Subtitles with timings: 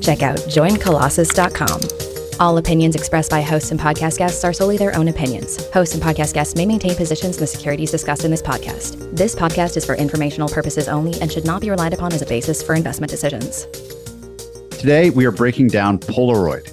[0.00, 2.10] check out joincolossus.com.
[2.40, 5.68] All opinions expressed by hosts and podcast guests are solely their own opinions.
[5.72, 9.14] Hosts and podcast guests may maintain positions in the securities discussed in this podcast.
[9.14, 12.26] This podcast is for informational purposes only and should not be relied upon as a
[12.26, 13.66] basis for investment decisions.
[14.78, 16.66] Today, we are breaking down Polaroid.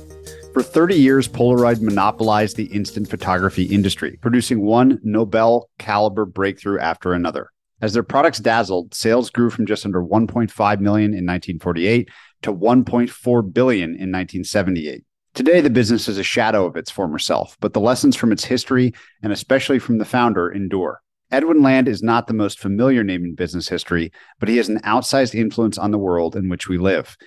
[0.53, 7.11] For 30 years, Polaroid monopolized the instant photography industry, producing one Nobel caliber breakthrough after
[7.11, 7.51] another.
[7.81, 12.09] As their products dazzled, sales grew from just under 1.5 million in 1948
[12.41, 15.03] to 1.4 billion in 1978.
[15.33, 18.45] Today, the business is a shadow of its former self, but the lessons from its
[18.45, 21.01] history, and especially from the founder, endure.
[21.29, 24.79] Edwin Land is not the most familiar name in business history, but he has an
[24.79, 27.17] outsized influence on the world in which we live.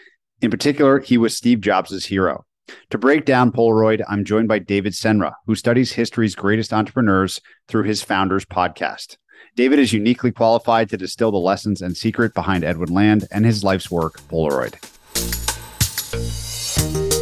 [0.40, 2.46] In particular, he was Steve Jobs' hero.
[2.90, 7.84] To break down Polaroid, I'm joined by David Senra, who studies history's greatest entrepreneurs through
[7.84, 9.16] his Founders podcast.
[9.56, 13.64] David is uniquely qualified to distill the lessons and secret behind Edwin Land and his
[13.64, 14.74] life's work, Polaroid.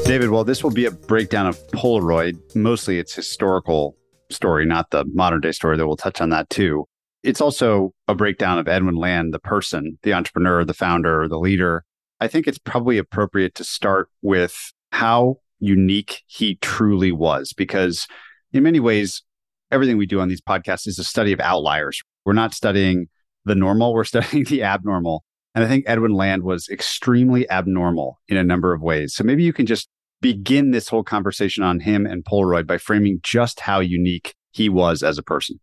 [0.09, 3.95] David, well, this will be a breakdown of Polaroid, mostly its historical
[4.31, 6.87] story, not the modern day story, that we'll touch on that too.
[7.23, 11.85] It's also a breakdown of Edwin Land, the person, the entrepreneur, the founder, the leader.
[12.21, 18.07] I think it's probably appropriate to start with how unique he truly was, because
[18.53, 19.23] in many ways,
[19.71, 22.01] everything we do on these podcasts is a study of outliers.
[22.25, 23.09] We're not studying
[23.45, 25.25] the normal, we're studying the abnormal.
[25.59, 29.13] And I think Edwin Land was extremely abnormal in a number of ways.
[29.13, 29.89] So maybe you can just
[30.21, 35.03] begin this whole conversation on him and Polaroid by framing just how unique he was
[35.03, 35.59] as a person.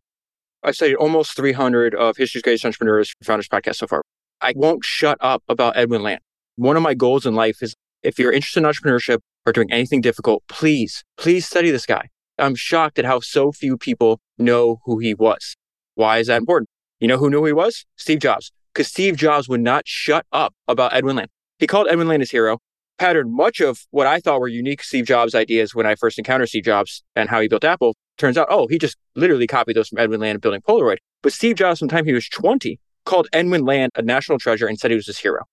[0.63, 4.01] I've studied almost 300 of history's greatest entrepreneurs founders podcast so far.
[4.41, 6.19] I won't shut up about Edwin Land.
[6.57, 7.73] One of my goals in life is
[8.03, 12.09] if you're interested in entrepreneurship or doing anything difficult, please, please study this guy.
[12.37, 15.55] I'm shocked at how so few people know who he was.
[15.93, 16.67] Why is that important?
[16.99, 17.85] You know who knew who he was?
[17.95, 18.51] Steve Jobs.
[18.75, 21.29] Because Steve Jobs would not shut up about Edwin Land.
[21.59, 22.59] He called Edwin Land his hero,
[22.97, 26.47] patterned much of what I thought were unique Steve Jobs ideas when I first encountered
[26.47, 27.95] Steve Jobs and how he built Apple.
[28.17, 30.97] Turns out, oh, he just literally copied those from Edwin Land building Polaroid.
[31.23, 34.67] But Steve Jobs, from the time he was 20, called Edwin Land a national treasure
[34.67, 35.43] and said he was his hero.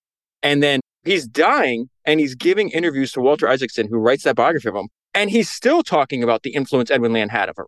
[0.42, 4.68] And then he's dying and he's giving interviews to Walter Isaacson, who writes that biography
[4.68, 4.88] of him.
[5.14, 7.66] And he's still talking about the influence Edwin Land had of her.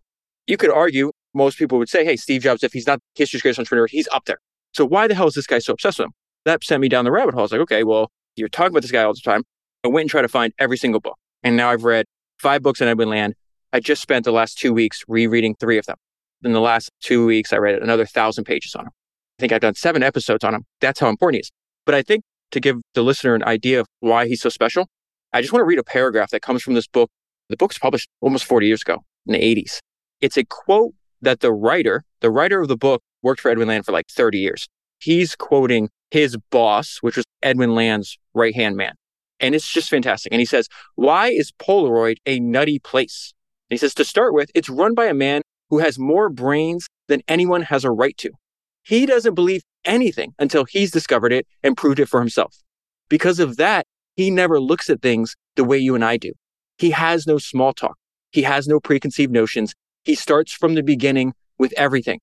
[0.49, 3.61] You could argue, most people would say, hey, Steve Jobs, if he's not history's greatest
[3.61, 4.39] entrepreneur, he's up there.
[4.75, 6.13] So why the hell is this guy so obsessed with him?
[6.45, 7.41] That sent me down the rabbit hole.
[7.41, 9.45] I was like, okay, well, you're talking about this guy all the time.
[9.85, 11.17] I went and tried to find every single book.
[11.43, 12.07] And now I've read
[12.39, 13.35] five books on Edwin Land.
[13.73, 15.97] I just spent the last two weeks rereading three of them.
[16.43, 18.91] In the last two weeks, I read another thousand pages on him.
[19.39, 20.65] I think I've done seven episodes on him.
[20.81, 21.51] That's how important he is.
[21.87, 24.89] But I think to give the listener an idea of why he's so special,
[25.33, 27.11] I just want to read a paragraph that comes from this book.
[27.49, 29.79] The book's published almost 40 years ago in the 80s.
[30.21, 33.85] It's a quote that the writer, the writer of the book, worked for Edwin Land
[33.85, 34.67] for like 30 years.
[34.99, 38.95] He's quoting his boss, which was Edwin Land's right hand man.
[39.41, 40.33] And it's just fantastic.
[40.33, 43.35] And he says, Why is Polaroid a nutty place?
[43.69, 46.89] And he says, To start with, it's run by a man who has more brains
[47.09, 48.31] than anyone has a right to.
[48.83, 52.57] He doesn't believe anything until he's discovered it and proved it for himself.
[53.11, 53.87] Because of that,
[54.17, 56.33] he never looks at things the way you and I do.
[56.79, 57.99] He has no small talk.
[58.31, 59.75] He has no preconceived notions.
[60.05, 62.21] He starts from the beginning with everything.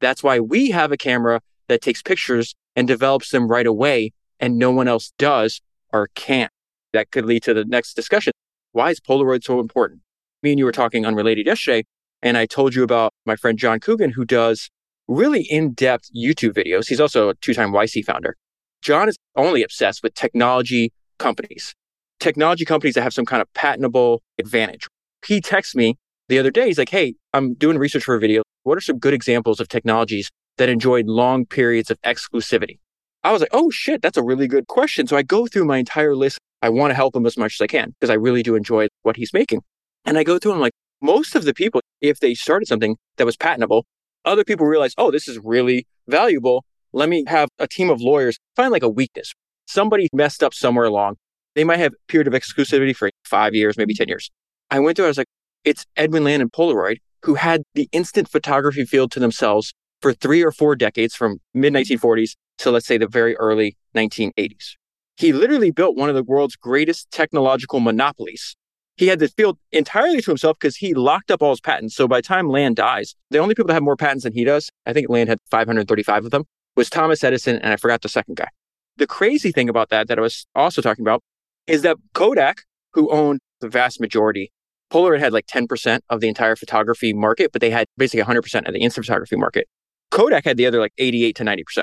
[0.00, 4.58] That's why we have a camera that takes pictures and develops them right away, and
[4.58, 5.60] no one else does
[5.92, 6.50] or can't.
[6.92, 8.32] That could lead to the next discussion.
[8.72, 10.00] Why is Polaroid so important?
[10.42, 11.84] Me and you were talking unrelated yesterday,
[12.22, 14.70] and I told you about my friend John Coogan, who does
[15.08, 16.88] really in depth YouTube videos.
[16.88, 18.36] He's also a two time YC founder.
[18.80, 21.74] John is only obsessed with technology companies,
[22.18, 24.86] technology companies that have some kind of patentable advantage.
[25.26, 25.96] He texts me
[26.28, 26.66] the other day.
[26.66, 28.42] He's like, Hey, I'm doing research for a video.
[28.62, 32.78] What are some good examples of technologies that enjoyed long periods of exclusivity?
[33.22, 35.06] I was like, Oh shit, that's a really good question.
[35.06, 36.38] So I go through my entire list.
[36.62, 38.88] I want to help him as much as I can because I really do enjoy
[39.02, 39.62] what he's making.
[40.04, 42.96] And I go through and I'm like, most of the people, if they started something
[43.16, 43.86] that was patentable,
[44.24, 46.64] other people realize, oh, this is really valuable.
[46.92, 49.32] Let me have a team of lawyers find like a weakness.
[49.66, 51.16] Somebody messed up somewhere along.
[51.54, 54.30] They might have period of exclusivity for five years, maybe 10 years.
[54.70, 55.28] I went through, I was like,
[55.64, 60.42] it's Edwin Land and Polaroid who had the instant photography field to themselves for three
[60.42, 64.76] or four decades from mid 1940s to let's say the very early 1980s.
[65.16, 68.56] He literally built one of the world's greatest technological monopolies.
[68.96, 71.94] He had the field entirely to himself because he locked up all his patents.
[71.94, 74.44] So by the time Land dies, the only people that have more patents than he
[74.44, 76.44] does, I think Land had 535 of them,
[76.76, 78.48] was Thomas Edison, and I forgot the second guy.
[78.96, 81.22] The crazy thing about that, that I was also talking about,
[81.66, 82.62] is that Kodak,
[82.92, 84.52] who owned the vast majority,
[84.90, 88.74] Polaroid had like 10% of the entire photography market, but they had basically 100% of
[88.74, 89.68] the instant photography market.
[90.10, 91.82] Kodak had the other like 88 to 90%.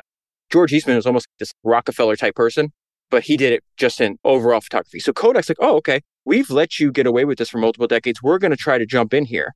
[0.50, 2.72] George Eastman was almost this Rockefeller type person,
[3.10, 5.00] but he did it just in overall photography.
[5.00, 8.22] So Kodak's like, oh, okay, we've let you get away with this for multiple decades.
[8.22, 9.54] We're going to try to jump in here.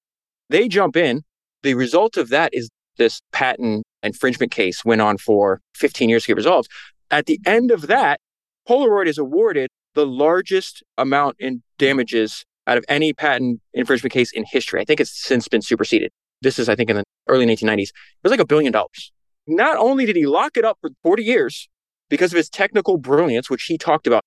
[0.49, 1.23] They jump in.
[1.63, 6.27] The result of that is this patent infringement case went on for 15 years to
[6.27, 6.69] get resolved.
[7.09, 8.19] At the end of that,
[8.67, 14.43] Polaroid is awarded the largest amount in damages out of any patent infringement case in
[14.43, 14.81] history.
[14.81, 16.11] I think it's since been superseded.
[16.41, 17.89] This is, I think, in the early 1990s.
[17.89, 17.93] It
[18.23, 19.11] was like a billion dollars.
[19.47, 21.69] Not only did he lock it up for 40 years
[22.11, 24.21] because of his technical brilliance, which he talked about.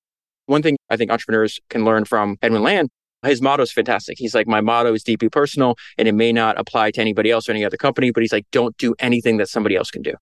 [0.47, 2.89] One thing I think entrepreneurs can learn from Edwin Land,
[3.25, 4.19] his motto is fantastic.
[4.19, 7.49] He's like, my motto is deeply personal and it may not apply to anybody else
[7.49, 10.15] or any other company, but he's like, don't do anything that somebody else can do.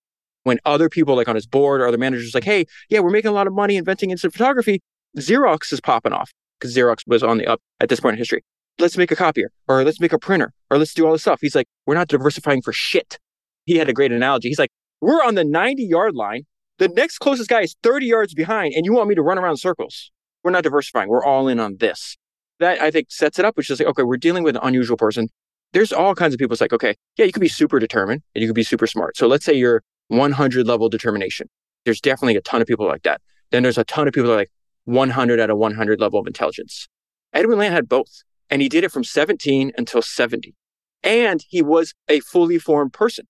[0.43, 3.29] When other people like on his board or other managers like, hey, yeah, we're making
[3.29, 4.81] a lot of money inventing instant photography,
[5.17, 6.31] Xerox is popping off
[6.63, 8.41] because Xerox was on the up at this point in history.
[8.79, 11.39] Let's make a copier or let's make a printer or let's do all this stuff.
[11.41, 13.19] He's like, we're not diversifying for shit.
[13.65, 14.47] He had a great analogy.
[14.47, 14.71] He's like,
[15.01, 16.45] we're on the 90 yard line.
[16.79, 19.57] The next closest guy is 30 yards behind, and you want me to run around
[19.57, 20.11] circles.
[20.43, 21.07] We're not diversifying.
[21.07, 22.17] We're all in on this.
[22.59, 24.97] That I think sets it up, which is like, okay, we're dealing with an unusual
[24.97, 25.27] person.
[25.73, 26.53] There's all kinds of people.
[26.53, 29.17] It's like, okay, yeah, you could be super determined and you could be super smart.
[29.17, 31.47] So let's say you're 100 level determination.
[31.85, 33.21] There's definitely a ton of people like that.
[33.51, 34.51] Then there's a ton of people that are like
[34.85, 36.87] 100 at a 100 level of intelligence.
[37.33, 40.53] Edwin Land had both, and he did it from 17 until 70.
[41.01, 43.27] And he was a fully formed person.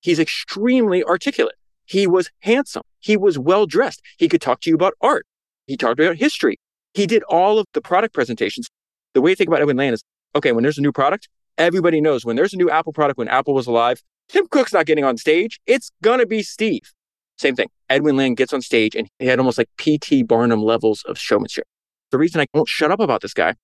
[0.00, 1.56] He's extremely articulate.
[1.84, 2.82] He was handsome.
[3.00, 4.02] He was well dressed.
[4.18, 5.26] He could talk to you about art.
[5.66, 6.58] He talked about history.
[6.94, 8.68] He did all of the product presentations.
[9.14, 10.04] The way to think about Edwin Land is
[10.34, 13.28] okay, when there's a new product, everybody knows when there's a new Apple product, when
[13.28, 15.60] Apple was alive, Tim Cook's not getting on stage.
[15.66, 16.92] It's going to be Steve.
[17.38, 17.68] Same thing.
[17.88, 20.24] Edwin Land gets on stage and he had almost like P.T.
[20.24, 21.66] Barnum levels of showmanship.
[22.10, 23.54] The reason I won't shut up about this guy,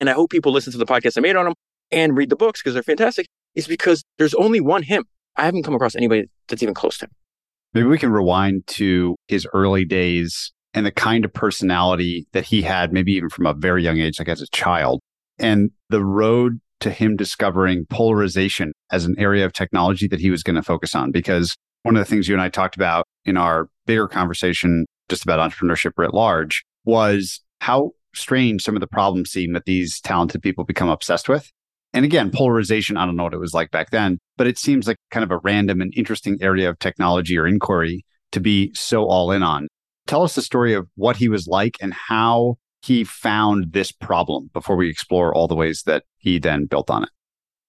[0.00, 1.54] and I hope people listen to the podcast I made on him
[1.90, 5.04] and read the books because they're fantastic, is because there's only one him.
[5.36, 7.10] I haven't come across anybody that's even close to him.
[7.74, 12.62] Maybe we can rewind to his early days and the kind of personality that he
[12.62, 15.00] had, maybe even from a very young age, like as a child,
[15.38, 20.42] and the road to him discovering polarization as an area of technology that he was
[20.42, 21.12] going to focus on.
[21.12, 25.24] Because one of the things you and I talked about in our bigger conversation just
[25.24, 30.42] about entrepreneurship writ large was how strange some of the problems seem that these talented
[30.42, 31.50] people become obsessed with.
[31.94, 34.86] And again, polarization, I don't know what it was like back then, but it seems
[34.86, 39.04] like kind of a random and interesting area of technology or inquiry to be so
[39.04, 39.68] all in on.
[40.06, 44.50] Tell us the story of what he was like and how he found this problem
[44.52, 47.10] before we explore all the ways that he then built on it.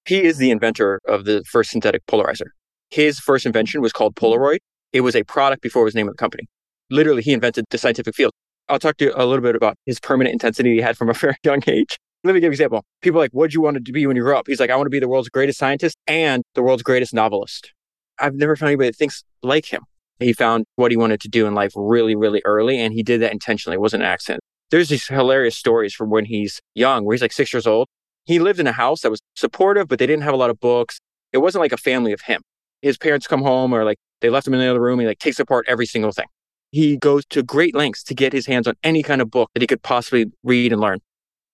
[0.06, 2.48] He is the inventor of the first synthetic polarizer.
[2.94, 4.26] His first invention was called mm-hmm.
[4.26, 4.60] Polaroid.
[4.92, 6.48] It was a product before it was the name of the company.
[6.92, 8.32] Literally, he invented the scientific field.
[8.70, 11.14] I'll talk to you a little bit about his permanent intensity he had from a
[11.26, 11.98] very young age.
[12.24, 12.84] Let me give you an example.
[13.02, 14.46] People like, what do you want to be when you grow up?
[14.48, 17.74] He's like, I want to be the world's greatest scientist and the world's greatest novelist.
[18.20, 19.82] I've never found anybody that thinks like him.
[20.20, 23.22] He found what he wanted to do in life really, really early, and he did
[23.24, 23.74] that intentionally.
[23.74, 24.44] It wasn't an accident.
[24.70, 27.88] There's these hilarious stories from when he's young, where he's like six years old.
[28.26, 30.60] He lived in a house that was supportive, but they didn't have a lot of
[30.60, 31.00] books.
[31.34, 32.44] It wasn't like a family of him.
[32.84, 35.00] His parents come home or like they left him in the other room.
[35.00, 36.28] He like takes apart every single thing.
[36.72, 39.62] He goes to great lengths to get his hands on any kind of book that
[39.62, 41.00] he could possibly read and learn.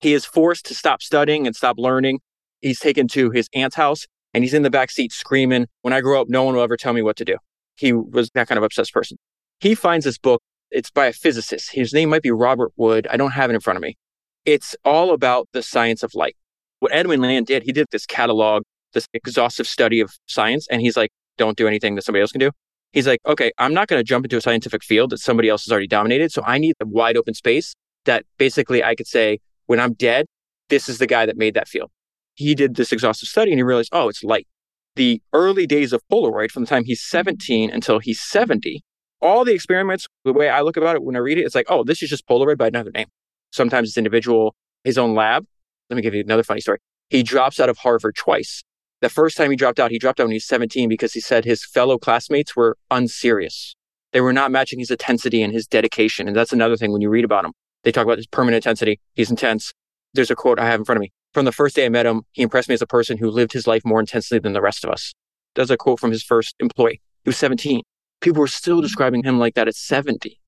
[0.01, 2.19] He is forced to stop studying and stop learning.
[2.61, 6.01] He's taken to his aunt's house and he's in the back seat screaming, When I
[6.01, 7.37] grow up, no one will ever tell me what to do.
[7.75, 9.17] He was that kind of obsessed person.
[9.59, 10.41] He finds this book.
[10.71, 11.71] It's by a physicist.
[11.71, 13.07] His name might be Robert Wood.
[13.09, 13.97] I don't have it in front of me.
[14.45, 16.35] It's all about the science of light.
[16.79, 20.67] What Edwin Land did, he did this catalog, this exhaustive study of science.
[20.69, 21.09] And he's like,
[21.39, 22.51] don't do anything that somebody else can do.
[22.91, 25.65] He's like, okay, I'm not going to jump into a scientific field that somebody else
[25.65, 26.31] has already dominated.
[26.31, 27.73] So I need a wide open space
[28.05, 30.25] that basically I could say, when I'm dead,
[30.69, 31.89] this is the guy that made that field.
[32.35, 34.47] He did this exhaustive study and he realized, oh, it's light.
[34.95, 38.81] The early days of Polaroid, from the time he's 17 until he's 70,
[39.21, 41.67] all the experiments, the way I look about it when I read it, it's like,
[41.69, 43.07] oh, this is just Polaroid by another name.
[43.51, 45.45] Sometimes it's individual, his own lab.
[45.89, 46.79] Let me give you another funny story.
[47.09, 48.63] He drops out of Harvard twice.
[49.01, 51.21] The first time he dropped out, he dropped out when he was 17 because he
[51.21, 53.75] said his fellow classmates were unserious.
[54.11, 56.27] They were not matching his intensity and his dedication.
[56.27, 57.53] And that's another thing when you read about him.
[57.83, 58.99] They talk about his permanent intensity.
[59.13, 59.73] He's intense.
[60.13, 61.11] There's a quote I have in front of me.
[61.33, 63.53] From the first day I met him, he impressed me as a person who lived
[63.53, 65.13] his life more intensely than the rest of us.
[65.55, 67.01] That's a quote from his first employee.
[67.23, 67.81] He was 17.
[68.21, 70.39] People were still describing him like that at 70.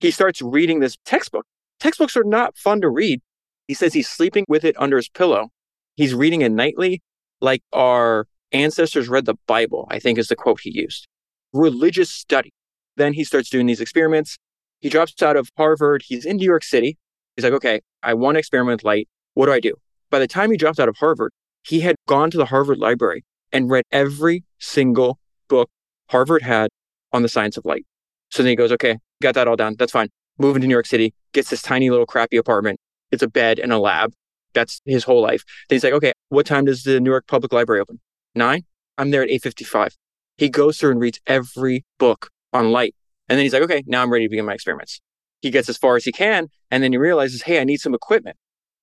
[0.00, 1.44] He starts reading this textbook.
[1.80, 3.20] Textbooks are not fun to read.
[3.66, 5.50] He says he's sleeping with it under his pillow.
[5.96, 7.02] He's reading it nightly,
[7.40, 11.06] like our ancestors read the Bible, I think is the quote he used.
[11.52, 12.52] Religious study.
[12.96, 14.38] Then he starts doing these experiments.
[14.80, 16.02] He drops out of Harvard.
[16.06, 16.98] He's in New York City.
[17.36, 19.08] He's like, okay, I want to experiment with light.
[19.34, 19.74] What do I do?
[20.10, 23.24] By the time he dropped out of Harvard, he had gone to the Harvard Library
[23.52, 25.18] and read every single
[25.48, 25.68] book
[26.10, 26.68] Harvard had
[27.12, 27.86] on the science of light.
[28.30, 29.76] So then he goes, okay, got that all done.
[29.78, 30.08] That's fine.
[30.38, 32.78] Moving to New York City, gets this tiny little crappy apartment.
[33.10, 34.12] It's a bed and a lab.
[34.54, 35.44] That's his whole life.
[35.68, 38.00] Then he's like, okay, what time does the New York Public Library open?
[38.34, 38.64] Nine?
[38.96, 39.94] I'm there at 8.55.
[40.36, 42.94] He goes through and reads every book on light.
[43.28, 45.00] And then he's like, okay, now I'm ready to begin my experiments.
[45.40, 46.48] He gets as far as he can.
[46.70, 48.36] And then he realizes, hey, I need some equipment.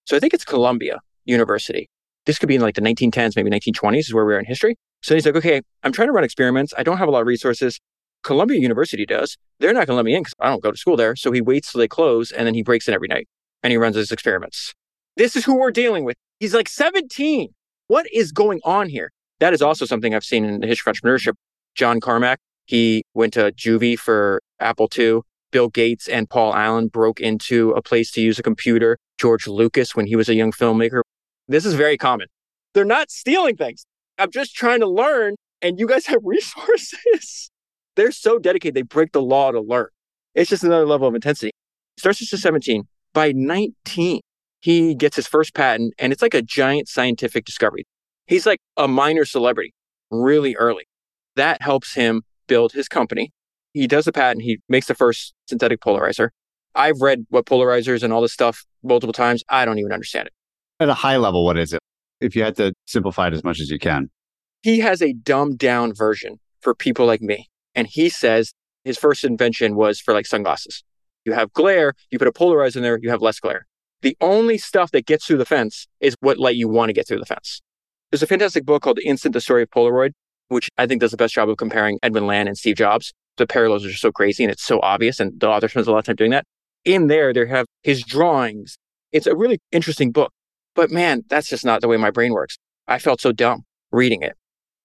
[0.05, 1.89] So I think it's Columbia University.
[2.25, 4.77] This could be in like the 1910s, maybe 1920s is where we are in history.
[5.01, 6.73] So he's like, okay, I'm trying to run experiments.
[6.77, 7.79] I don't have a lot of resources.
[8.23, 9.37] Columbia University does.
[9.59, 11.15] They're not going to let me in because I don't go to school there.
[11.15, 13.27] So he waits till they close and then he breaks in every night
[13.61, 14.73] and he runs his experiments.
[15.17, 16.17] This is who we're dealing with.
[16.39, 17.49] He's like 17.
[17.87, 19.11] What is going on here?
[19.39, 21.33] That is also something I've seen in the history of entrepreneurship.
[21.75, 25.21] John Carmack, he went to juvie for Apple II.
[25.51, 28.97] Bill Gates and Paul Allen broke into a place to use a computer.
[29.17, 31.01] George Lucas, when he was a young filmmaker.
[31.47, 32.27] This is very common.
[32.73, 33.85] They're not stealing things.
[34.17, 37.49] I'm just trying to learn, and you guys have resources.
[37.95, 39.87] They're so dedicated, they break the law to learn.
[40.33, 41.51] It's just another level of intensity.
[41.97, 42.83] Starts at 17.
[43.13, 44.19] By 19,
[44.65, 47.85] he gets his first patent, and it's like a giant scientific discovery.
[48.25, 49.75] He's like a minor celebrity
[50.09, 50.85] really early.
[51.35, 53.31] That helps him build his company.
[53.73, 56.29] He does the patent, he makes the first synthetic polarizer.
[56.73, 59.43] I've read what polarizers and all this stuff multiple times.
[59.49, 60.33] I don't even understand it.
[60.79, 61.79] At a high level, what is it?
[62.19, 64.09] If you had to simplify it as much as you can.
[64.63, 67.51] He has a dumbed down version for people like me.
[67.75, 70.83] And he says his first invention was for like sunglasses.
[71.23, 73.67] You have glare, you put a polarizer in there, you have less glare.
[74.05, 77.07] The only stuff that gets through the fence is what light you want to get
[77.07, 77.63] through the fence.
[78.11, 80.11] There's a fantastic book called Instant, The Story of Polaroid,
[80.49, 83.13] which I think does the best job of comparing Edwin Land and Steve Jobs.
[83.37, 85.91] The parallels are just so crazy and it's so obvious, and the author spends a
[85.91, 86.45] lot of time doing that.
[86.83, 88.77] In there, they have his drawings.
[89.11, 90.31] It's a really interesting book.
[90.75, 92.59] But man, that's just not the way my brain works.
[92.87, 94.35] I felt so dumb reading it.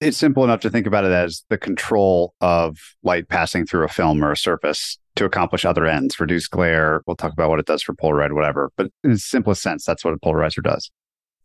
[0.01, 3.89] It's simple enough to think about it as the control of light passing through a
[3.89, 7.03] film or a surface to accomplish other ends, reduce glare.
[7.07, 8.73] We'll talk about what it does for Polaroid, whatever.
[8.77, 10.91] But in its simplest sense, that's what a polarizer does.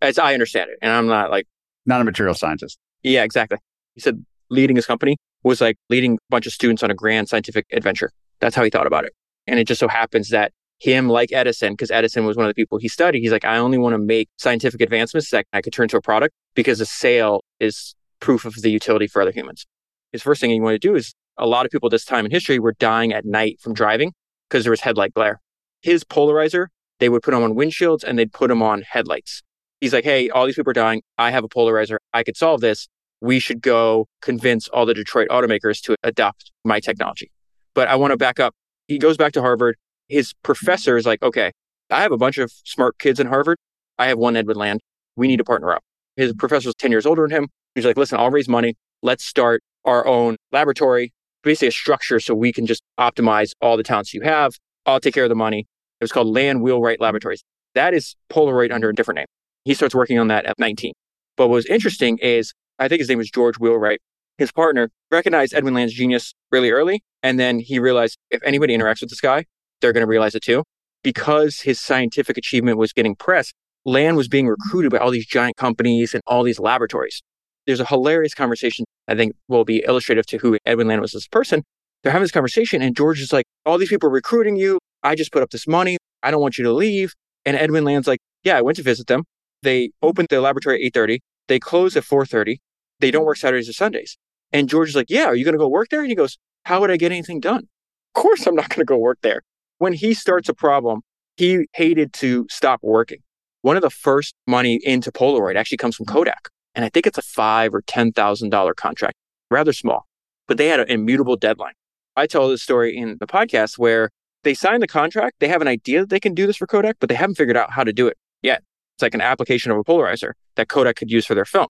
[0.02, 0.78] As I understand it.
[0.82, 1.48] And I'm not like,
[1.86, 2.80] not a material scientist.
[3.04, 3.58] Yeah, exactly.
[3.94, 7.28] He said leading his company was like leading a bunch of students on a grand
[7.28, 8.12] scientific adventure.
[8.40, 9.14] That's how he thought about it.
[9.48, 12.56] And it just so happens that him, like Edison, because Edison was one of the
[12.56, 15.74] people he studied, he's like, I only want to make scientific advancements that I could
[15.74, 19.66] turn to a product because a sale is proof of the utility for other humans.
[20.12, 22.32] His first thing he wanted to do is a lot of people this time in
[22.32, 24.14] history were dying at night from driving
[24.50, 25.42] because there was headlight glare.
[25.82, 26.68] His polarizer,
[27.00, 29.42] they would put them on windshields and they'd put them on headlights.
[29.82, 31.02] He's like, hey, all these people are dying.
[31.18, 31.98] I have a polarizer.
[32.14, 32.88] I could solve this.
[33.22, 37.32] We should go convince all the Detroit automakers to adopt my technology.
[37.74, 38.54] But I want to back up.
[38.88, 39.76] He goes back to Harvard
[40.08, 41.52] his professor is like, okay,
[41.90, 43.58] I have a bunch of smart kids in Harvard.
[43.98, 44.82] I have one Edwin Land.
[45.16, 45.84] We need to partner up.
[46.16, 47.50] His professor's 10 years older than him.
[47.76, 48.76] He's like, listen, I'll raise money.
[49.04, 51.14] Let's start our own laboratory,
[51.44, 54.56] basically a structure so we can just optimize all the talents you have.
[54.86, 55.68] I'll take care of the money.
[56.00, 57.44] It was called Land Wheelwright Laboratories.
[57.76, 59.28] That is Polaroid under a different name.
[59.66, 60.94] He starts working on that at 19.
[61.38, 64.00] But what was interesting is, I think his name was George Wheelwright.
[64.38, 67.04] His partner recognized Edwin Land's genius really early.
[67.24, 69.46] And then he realized if anybody interacts with this guy,
[69.82, 70.64] they're going to realize it too.
[71.04, 73.54] Because his scientific achievement was getting press,
[73.86, 77.22] Land was being recruited by all these giant companies and all these laboratories.
[77.66, 81.26] There's a hilarious conversation I think will be illustrative to who Edwin Land was as
[81.26, 81.64] a person.
[82.04, 84.80] They're having this conversation, and George is like, All these people are recruiting you.
[85.04, 85.98] I just put up this money.
[86.24, 87.14] I don't want you to leave.
[87.46, 89.24] And Edwin Land's like, Yeah, I went to visit them.
[89.64, 91.20] They opened the laboratory at 8:30.
[91.48, 92.58] They close at 4:30.
[93.00, 94.18] They don't work Saturdays or Sundays.
[94.52, 96.02] And George is like, Yeah, are you going to go work there?
[96.02, 97.68] And he goes, How would I get anything done?
[98.16, 99.42] Of course, I'm not going to go work there
[99.78, 101.02] when he starts a problem,
[101.38, 103.20] he hated to stop working.
[103.62, 106.50] One of the first money into Polaroid actually comes from Kodak.
[106.76, 109.16] And I think it's a five or $10,000 contract,
[109.50, 110.06] rather small,
[110.48, 111.74] but they had an immutable deadline.
[112.16, 114.10] I tell this story in the podcast where
[114.44, 115.38] they sign the contract.
[115.40, 117.58] They have an idea that they can do this for Kodak, but they haven't figured
[117.58, 118.62] out how to do it yet.
[118.96, 121.68] It's like an application of a polarizer that Kodak could use for their film.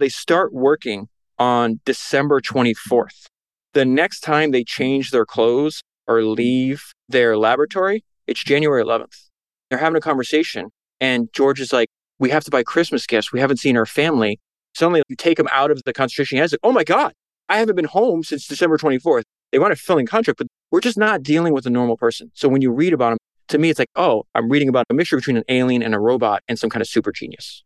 [0.00, 1.08] They start working
[1.38, 3.26] on December 24th.
[3.74, 9.28] The next time they change their clothes or leave their laboratory, it's January 11th.
[9.68, 10.70] They're having a conversation,
[11.00, 13.32] and George is like, We have to buy Christmas gifts.
[13.32, 14.40] We haven't seen our family.
[14.74, 16.38] Suddenly, you take them out of the concentration.
[16.38, 17.12] He's like, Oh my God,
[17.48, 19.22] I haven't been home since December 24th.
[19.52, 22.30] They want a fulfilling contract, but we're just not dealing with a normal person.
[22.34, 24.94] So when you read about them, to me, it's like, oh, I'm reading about a
[24.94, 27.62] mixture between an alien and a robot and some kind of super genius.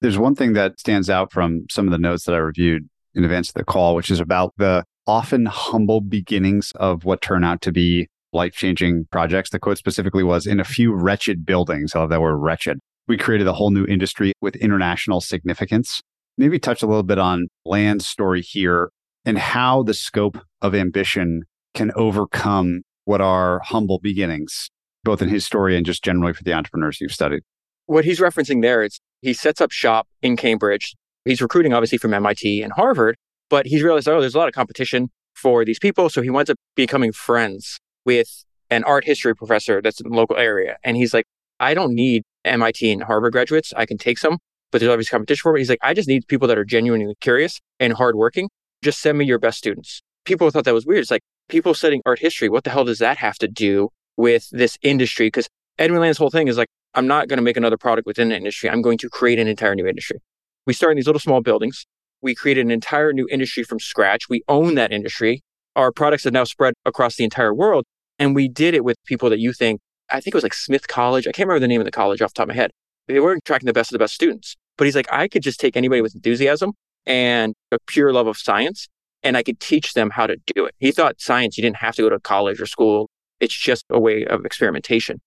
[0.00, 3.24] There's one thing that stands out from some of the notes that I reviewed in
[3.24, 7.60] advance of the call, which is about the often humble beginnings of what turn out
[7.62, 9.50] to be life changing projects.
[9.50, 11.94] The quote specifically was in a few wretched buildings.
[11.94, 12.78] Love that word wretched.
[13.08, 16.00] We created a whole new industry with international significance.
[16.40, 18.90] Maybe touch a little bit on Land's story here
[19.26, 21.42] and how the scope of ambition
[21.74, 24.70] can overcome what are humble beginnings,
[25.04, 27.42] both in his story and just generally for the entrepreneurs you've studied.
[27.84, 30.96] What he's referencing there is he sets up shop in Cambridge.
[31.26, 33.16] He's recruiting obviously from MIT and Harvard,
[33.50, 36.08] but he's realized, oh, there's a lot of competition for these people.
[36.08, 40.38] So he winds up becoming friends with an art history professor that's in the local
[40.38, 40.78] area.
[40.84, 41.26] And he's like,
[41.60, 43.74] I don't need MIT and Harvard graduates.
[43.76, 44.38] I can take some,
[44.70, 45.60] but there's obviously competition for it.
[45.60, 48.48] He's like, I just need people that are genuinely curious and hardworking.
[48.82, 50.02] Just send me your best students.
[50.24, 51.00] People thought that was weird.
[51.00, 52.48] It's like people studying art history.
[52.48, 55.26] What the hell does that have to do with this industry?
[55.26, 55.48] Because
[55.78, 58.36] Edwin Land's whole thing is like, I'm not going to make another product within the
[58.36, 58.68] industry.
[58.68, 60.18] I'm going to create an entire new industry.
[60.66, 61.86] We start in these little small buildings.
[62.22, 64.28] We created an entire new industry from scratch.
[64.28, 65.42] We own that industry.
[65.76, 67.84] Our products have now spread across the entire world.
[68.18, 70.88] And we did it with people that you think, I think it was like Smith
[70.88, 71.26] College.
[71.26, 72.70] I can't remember the name of the college off the top of my head.
[73.12, 74.56] They weren't tracking the best of the best students.
[74.76, 76.72] But he's like, I could just take anybody with enthusiasm
[77.06, 78.88] and a pure love of science
[79.22, 80.74] and I could teach them how to do it.
[80.78, 83.08] He thought science, you didn't have to go to college or school.
[83.38, 85.20] It's just a way of experimentation.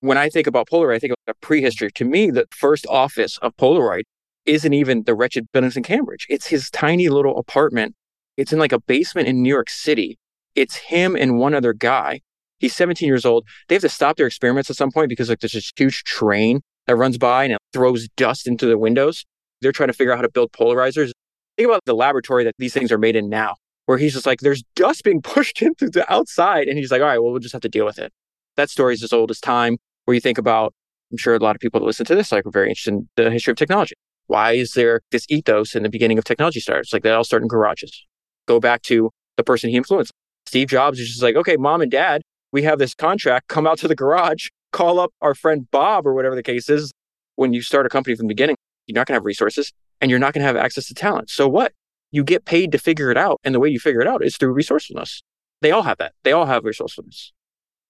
[0.00, 1.90] When I think about Polaroid, I think of a prehistory.
[1.92, 4.02] To me, the first office of Polaroid
[4.46, 6.26] isn't even the wretched buildings in Cambridge.
[6.30, 7.94] It's his tiny little apartment.
[8.36, 10.18] It's in like a basement in New York City.
[10.54, 12.20] It's him and one other guy.
[12.58, 13.46] He's 17 years old.
[13.68, 16.62] They have to stop their experiments at some point because like there's this huge train
[16.90, 19.24] that runs by and it throws dust into the windows.
[19.60, 21.12] They're trying to figure out how to build polarizers.
[21.56, 23.54] Think about the laboratory that these things are made in now,
[23.86, 26.66] where he's just like, there's dust being pushed into the outside.
[26.66, 28.12] And he's like, all right, well, we'll just have to deal with it.
[28.56, 30.74] That story is as old as time, where you think about,
[31.12, 33.08] I'm sure a lot of people that listen to this like are very interested in
[33.14, 33.94] the history of technology.
[34.26, 36.92] Why is there this ethos in the beginning of technology starts?
[36.92, 38.04] Like they all start in garages.
[38.48, 40.12] Go back to the person he influenced.
[40.46, 43.78] Steve Jobs is just like, okay, mom and dad, we have this contract, come out
[43.78, 46.92] to the garage, call up our friend Bob or whatever the case is.
[47.36, 48.56] When you start a company from the beginning,
[48.86, 51.30] you're not going to have resources and you're not going to have access to talent.
[51.30, 51.72] So what?
[52.10, 53.40] You get paid to figure it out.
[53.44, 55.22] And the way you figure it out is through resourcefulness.
[55.62, 56.12] They all have that.
[56.24, 57.32] They all have resourcefulness.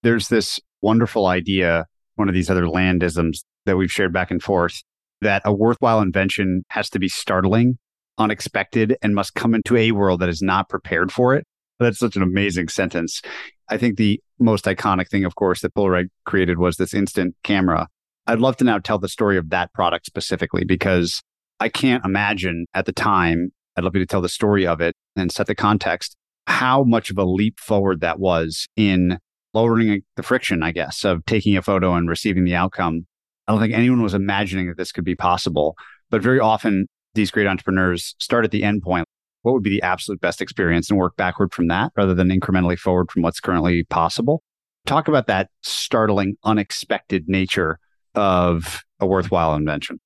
[0.03, 4.83] There's this wonderful idea, one of these other landisms that we've shared back and forth
[5.21, 7.77] that a worthwhile invention has to be startling,
[8.17, 11.45] unexpected, and must come into a world that is not prepared for it.
[11.81, 13.21] That's such an amazing sentence.
[13.69, 17.87] I think the most iconic thing, of course, that Polaroid created was this instant camera.
[18.27, 21.21] I'd love to now tell the story of that product specifically because
[21.59, 24.95] I can't imagine at the time, I'd love you to tell the story of it
[25.15, 26.15] and set the context,
[26.47, 29.17] how much of a leap forward that was in
[29.53, 33.05] lowering the friction, I guess, of taking a photo and receiving the outcome
[33.47, 35.75] I don't think anyone was imagining that this could be possible.
[36.09, 39.05] But very often, these great entrepreneurs start at the end point.
[39.43, 42.77] What would be the absolute best experience and work backward from that rather than incrementally
[42.77, 44.43] forward from what's currently possible?
[44.85, 47.79] Talk about that startling, unexpected nature
[48.15, 49.99] of a worthwhile invention.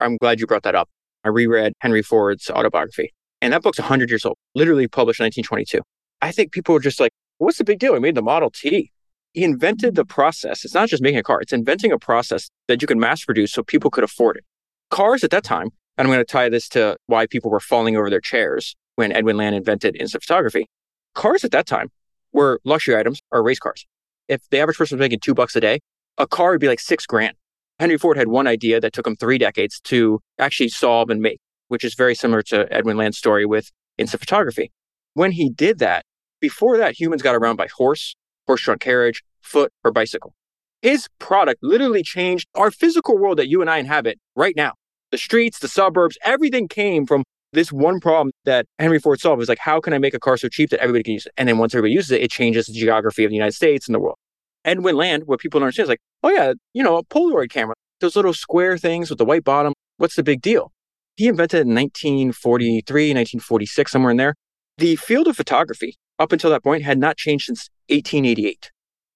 [0.00, 0.88] I'm glad you brought that up.
[1.24, 5.80] I reread Henry Ford's autobiography, and that book's 100 years old, literally published in 1922.
[6.20, 7.92] I think people were just like, what's the big deal?
[7.92, 8.90] We made the Model T
[9.32, 10.64] he invented the process.
[10.64, 13.52] It's not just making a car, it's inventing a process that you can mass produce
[13.52, 14.44] so people could afford it.
[14.90, 17.96] Cars at that time, and I'm going to tie this to why people were falling
[17.96, 20.66] over their chairs when Edwin Land invented instant photography.
[21.14, 21.90] Cars at that time
[22.32, 23.86] were luxury items or race cars.
[24.28, 25.80] If the average person was making two bucks a day,
[26.18, 27.36] a car would be like six grand.
[27.78, 31.40] Henry Ford had one idea that took him three decades to actually solve and make,
[31.68, 34.70] which is very similar to Edwin Land's story with instant photography.
[35.14, 36.04] When he did that,
[36.40, 38.14] before that, humans got around by horse,
[38.46, 40.34] horse-drawn carriage, foot, or bicycle.
[40.80, 44.72] His product literally changed our physical world that you and I inhabit right now.
[45.12, 47.22] The streets, the suburbs, everything came from
[47.52, 50.38] this one problem that Henry Ford solved was like, how can I make a car
[50.38, 51.32] so cheap that everybody can use it?
[51.36, 53.94] And then once everybody uses it, it changes the geography of the United States and
[53.94, 54.16] the world.
[54.64, 57.74] Edwin Land, what people don't understand is like, oh yeah, you know, a Polaroid camera,
[58.00, 59.74] those little square things with the white bottom.
[59.98, 60.72] What's the big deal?
[61.16, 64.34] He invented it in 1943, 1946, somewhere in there.
[64.78, 68.70] The field of photography up until that point had not changed since 1888.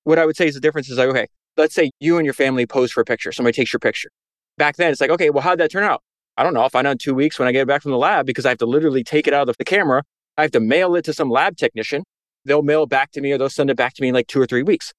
[0.05, 2.35] What I would say is the difference is like, okay, let's say you and your
[2.35, 3.33] family pose for a picture.
[3.33, 4.11] Somebody takes your picture.
[4.59, 6.03] Back then, it's like, okay, well, how'd that turn out?
[6.37, 6.61] I don't know.
[6.61, 8.51] I'll find out in two weeks when I get back from the lab because I
[8.51, 10.03] have to literally take it out of the camera.
[10.37, 12.05] I have to mail it to some lab technician.
[12.45, 14.27] They'll mail it back to me or they'll send it back to me in like
[14.27, 14.92] two or three weeks.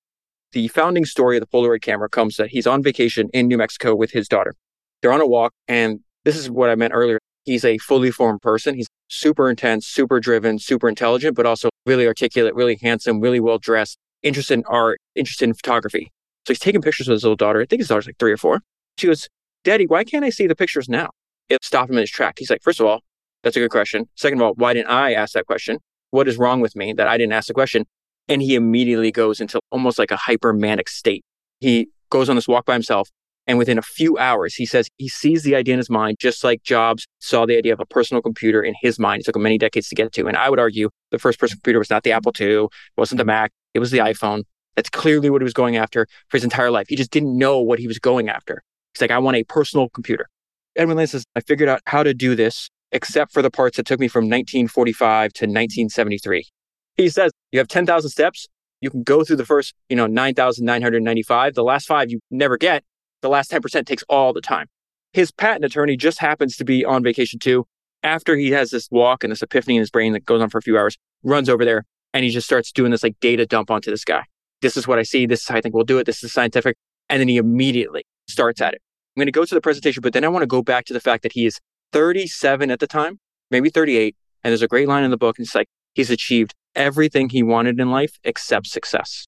[0.53, 3.95] The founding story of the Polaroid camera comes that he's on vacation in New Mexico
[3.95, 4.55] with his daughter.
[5.01, 7.19] They're on a walk, and this is what I meant earlier.
[7.43, 8.75] He's a fully formed person.
[8.75, 13.59] He's super intense, super driven, super intelligent, but also really articulate, really handsome, really well
[13.59, 16.11] dressed, interested in art, interested in photography.
[16.45, 17.61] So he's taking pictures of his little daughter.
[17.61, 18.61] I think his daughter's like three or four.
[18.97, 19.27] She goes,
[19.67, 21.09] Daddy, why can't I see the pictures now?
[21.49, 22.35] It stopped him in his track.
[22.39, 23.01] He's like, First of all,
[23.43, 24.07] that's a good question.
[24.15, 25.79] Second of all, why didn't I ask that question?
[26.11, 27.85] What is wrong with me that I didn't ask the question?
[28.29, 31.25] And he immediately goes into almost like a hypermanic state.
[31.59, 33.09] He goes on this walk by himself.
[33.45, 36.45] And within a few hours, he says he sees the idea in his mind, just
[36.45, 39.19] like Jobs saw the idea of a personal computer in his mind.
[39.19, 40.27] It took him many decades to get to.
[40.27, 43.25] And I would argue the first personal computer was not the Apple II, wasn't the
[43.25, 44.43] Mac, it was the iPhone.
[44.77, 46.85] That's clearly what he was going after for his entire life.
[46.87, 48.63] He just didn't know what he was going after.
[48.97, 50.27] He's like, I want a personal computer.
[50.75, 53.85] Edwin Land says, I figured out how to do this, except for the parts that
[53.85, 56.47] took me from 1945 to 1973.
[56.95, 58.47] He says, you have 10,000 steps.
[58.81, 61.53] You can go through the first, you know, 9,995.
[61.53, 62.83] The last five you never get.
[63.21, 64.65] The last 10% takes all the time.
[65.13, 67.65] His patent attorney just happens to be on vacation too.
[68.01, 70.57] After he has this walk and this epiphany in his brain that goes on for
[70.57, 71.83] a few hours, runs over there
[72.13, 74.23] and he just starts doing this like data dump onto this guy.
[74.61, 75.27] This is what I see.
[75.27, 76.05] This is how I think we'll do it.
[76.05, 76.77] This is scientific.
[77.09, 78.81] And then he immediately starts at it.
[79.17, 80.93] I'm going to go to the presentation, but then I want to go back to
[80.93, 81.59] the fact that he is
[81.91, 84.15] 37 at the time, maybe 38.
[84.43, 85.39] And there's a great line in the book.
[85.39, 89.25] And it's like, he's achieved everything he wanted in life except success.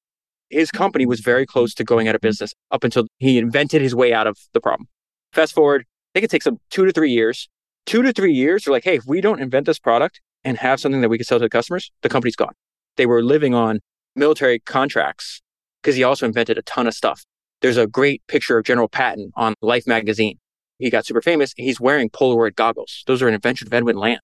[0.48, 3.92] His company was very close to going out of business up until he invented his
[3.92, 4.86] way out of the problem.
[5.32, 7.48] Fast forward, I think it takes him two to three years.
[7.84, 10.78] Two to three years, they're like, hey, if we don't invent this product and have
[10.78, 12.54] something that we can sell to the customers, the company's gone.
[12.96, 13.80] They were living on
[14.14, 15.42] military contracts
[15.82, 17.24] because he also invented a ton of stuff.
[17.62, 20.38] There's a great picture of General Patton on Life magazine.
[20.78, 21.52] He got super famous.
[21.56, 23.04] He's wearing Polaroid goggles.
[23.06, 24.20] Those are an invention of Edwin Land.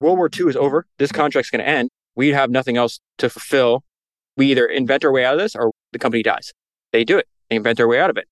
[0.00, 0.86] World War II is over.
[0.98, 1.90] This contract's going to end.
[2.14, 3.82] We have nothing else to fulfill.
[4.36, 6.52] We either invent our way out of this or the company dies.
[6.92, 7.26] They do it.
[7.50, 8.28] They invent their way out of it.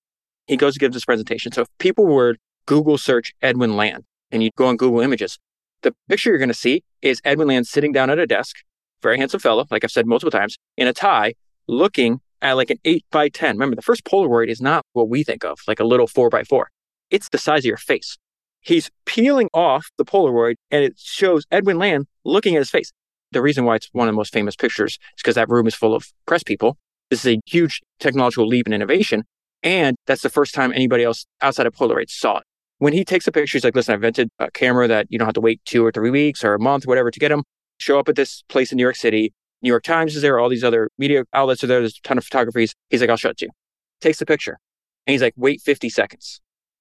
[0.47, 1.51] He goes to give this presentation.
[1.51, 5.37] So if people were Google search Edwin Land and you go on Google Images,
[5.81, 8.57] the picture you're going to see is Edwin Land sitting down at a desk,
[9.01, 11.33] very handsome fellow, like I've said multiple times, in a tie,
[11.67, 13.55] looking at like an eight by 10.
[13.55, 16.43] Remember, the first Polaroid is not what we think of, like a little four by
[16.43, 16.69] four.
[17.09, 18.17] It's the size of your face.
[18.61, 22.91] He's peeling off the Polaroid and it shows Edwin Land looking at his face.
[23.31, 25.75] The reason why it's one of the most famous pictures is because that room is
[25.75, 26.77] full of press people.
[27.09, 29.23] This is a huge technological leap in innovation.
[29.63, 32.43] And that's the first time anybody else outside of Polaroid saw it.
[32.77, 35.25] When he takes a picture, he's like, listen, I invented a camera that you don't
[35.25, 37.43] have to wait two or three weeks or a month, or whatever, to get them.
[37.79, 39.33] Show up at this place in New York City.
[39.65, 40.39] New York Times is there.
[40.39, 41.79] All these other media outlets are there.
[41.79, 42.73] There's a ton of photographies.
[42.89, 43.51] He's like, I'll show it to you.
[43.99, 44.57] Takes the picture.
[45.05, 46.39] And he's like, wait 50 seconds.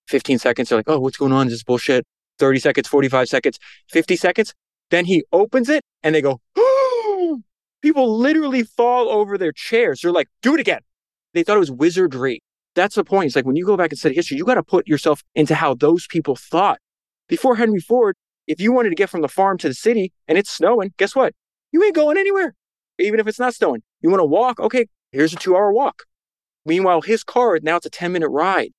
[0.08, 0.68] 15 seconds.
[0.68, 1.48] They're like, oh, what's going on?
[1.48, 2.06] Is This bullshit.
[2.38, 3.58] 30 seconds, 45 seconds,
[3.90, 4.54] 50 seconds.
[4.90, 6.40] Then he opens it and they go,
[7.82, 10.00] people literally fall over their chairs.
[10.02, 10.80] They're like, do it again.
[11.32, 12.42] They thought it was wizardry.
[12.74, 13.26] That's the point.
[13.26, 15.54] It's like when you go back and study history, you got to put yourself into
[15.54, 16.78] how those people thought.
[17.28, 18.16] Before Henry Ford,
[18.46, 21.14] if you wanted to get from the farm to the city and it's snowing, guess
[21.14, 21.34] what?
[21.72, 22.54] You ain't going anywhere,
[22.98, 23.82] even if it's not snowing.
[24.00, 24.60] You want to walk?
[24.60, 26.04] Okay, here's a two hour walk.
[26.66, 28.72] Meanwhile, his car, now it's a 10 minute ride.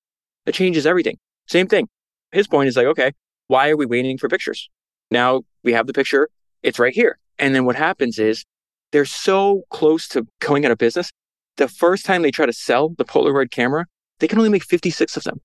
[0.46, 1.18] That changes everything.
[1.48, 1.88] Same thing.
[2.32, 3.14] His point is like, okay,
[3.48, 4.70] why are we waiting for pictures?
[5.12, 6.30] Now we have the picture,
[6.64, 7.20] it's right here.
[7.38, 8.46] And then what happens is
[8.92, 11.12] they're so close to going out of business.
[11.58, 13.86] The first time they try to sell the Polaroid camera,
[14.20, 15.42] they can only make 56 of them.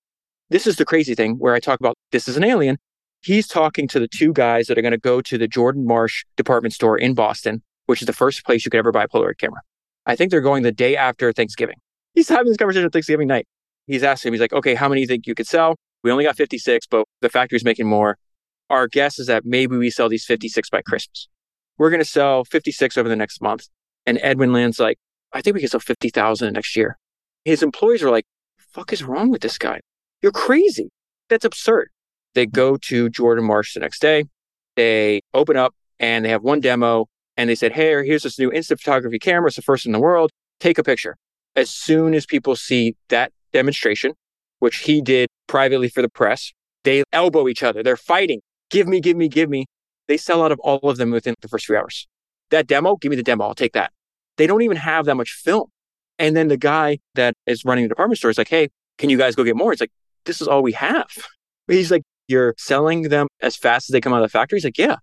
[0.48, 2.78] This is the crazy thing where I talk about this is an alien.
[3.22, 6.24] He's talking to the two guys that are going to go to the Jordan Marsh
[6.37, 9.38] department store in Boston, which is the first place you could ever buy a Polaroid
[9.38, 9.61] camera.
[10.07, 11.74] I think they're going the day after Thanksgiving.
[12.14, 13.48] He's having this conversation on Thanksgiving night.
[13.87, 15.74] He's asking him, he's like, okay, how many do you think you could sell?
[16.05, 18.16] We only got 56, but the factory's making more.
[18.68, 21.29] Our guess is that maybe we sell these 56 by Christmas.
[21.76, 23.66] We're going to sell 56 over the next month.
[24.07, 24.98] And Edwin Land's like,
[25.33, 26.96] I think we can sell 50,000 next year.
[27.44, 28.26] His employees are like,
[28.59, 29.81] fuck is wrong with this guy?
[30.22, 30.90] You're crazy.
[31.29, 31.90] That's absurd.
[32.35, 34.24] They go to Jordan Marsh the next day.
[34.76, 37.09] They open up and they have one demo
[37.40, 39.46] and they said, Hey, here's this new instant photography camera.
[39.46, 40.31] It's the first in the world.
[40.61, 41.16] Take a picture.
[41.57, 44.12] As soon as people see that demonstration,
[44.59, 46.53] which he did privately for the press.
[46.85, 47.83] They elbow each other.
[47.83, 48.42] They're fighting.
[48.68, 49.64] Give me, give me, give me.
[50.07, 52.07] They sell out of all of them within the first few hours.
[52.50, 53.44] That demo, give me the demo.
[53.44, 53.90] I'll take that.
[54.37, 55.70] They don't even have that much film.
[56.18, 59.16] And then the guy that is running the department store is like, hey, can you
[59.16, 59.72] guys go get more?
[59.72, 59.92] It's like,
[60.26, 61.09] this is all we have.
[61.68, 64.59] He's like, you're selling them as fast as they come out of the factory?
[64.59, 64.96] He's like, yeah.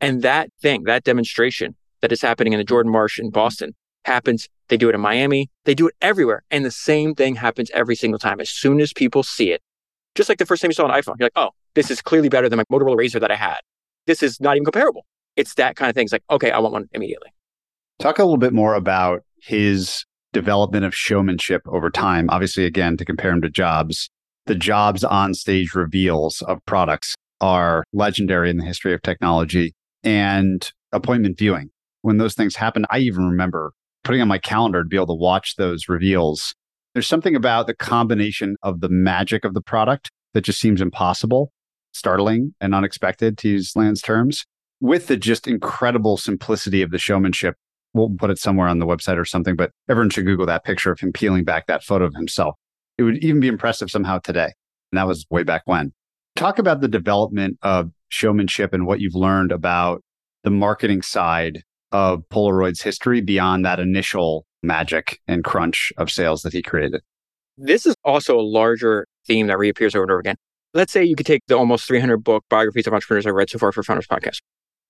[0.00, 4.48] And that thing, that demonstration that is happening in the Jordan Marsh in Boston happens.
[4.68, 5.50] They do it in Miami.
[5.64, 6.42] They do it everywhere.
[6.50, 8.40] And the same thing happens every single time.
[8.40, 9.62] As soon as people see it,
[10.14, 12.28] just like the first time you saw an iPhone, you're like, oh, this is clearly
[12.28, 13.58] better than my Motorola Razr that I had.
[14.06, 15.04] This is not even comparable.
[15.36, 16.04] It's that kind of thing.
[16.04, 17.30] It's like, okay, I want one immediately.
[17.98, 22.28] Talk a little bit more about his development of showmanship over time.
[22.30, 24.10] Obviously, again, to compare him to Jobs,
[24.46, 29.74] the Jobs on stage reveals of products are legendary in the history of technology
[30.06, 31.70] and appointment viewing.
[32.00, 33.72] When those things happen, I even remember
[34.04, 36.54] putting on my calendar to be able to watch those reveals.
[36.94, 41.52] There's something about the combination of the magic of the product that just seems impossible,
[41.92, 44.46] startling, and unexpected to use Land's terms,
[44.80, 47.56] with the just incredible simplicity of the showmanship.
[47.92, 50.92] We'll put it somewhere on the website or something, but everyone should Google that picture
[50.92, 52.54] of him peeling back that photo of himself.
[52.96, 54.52] It would even be impressive somehow today.
[54.92, 55.92] And that was way back when.
[56.36, 60.02] Talk about the development of showmanship and what you've learned about
[60.44, 66.52] the marketing side of Polaroid's history beyond that initial magic and crunch of sales that
[66.52, 67.00] he created.
[67.56, 70.36] This is also a larger theme that reappears over and over again.
[70.74, 73.58] Let's say you could take the almost 300 book biographies of entrepreneurs I've read so
[73.58, 74.40] far for Founders Podcast.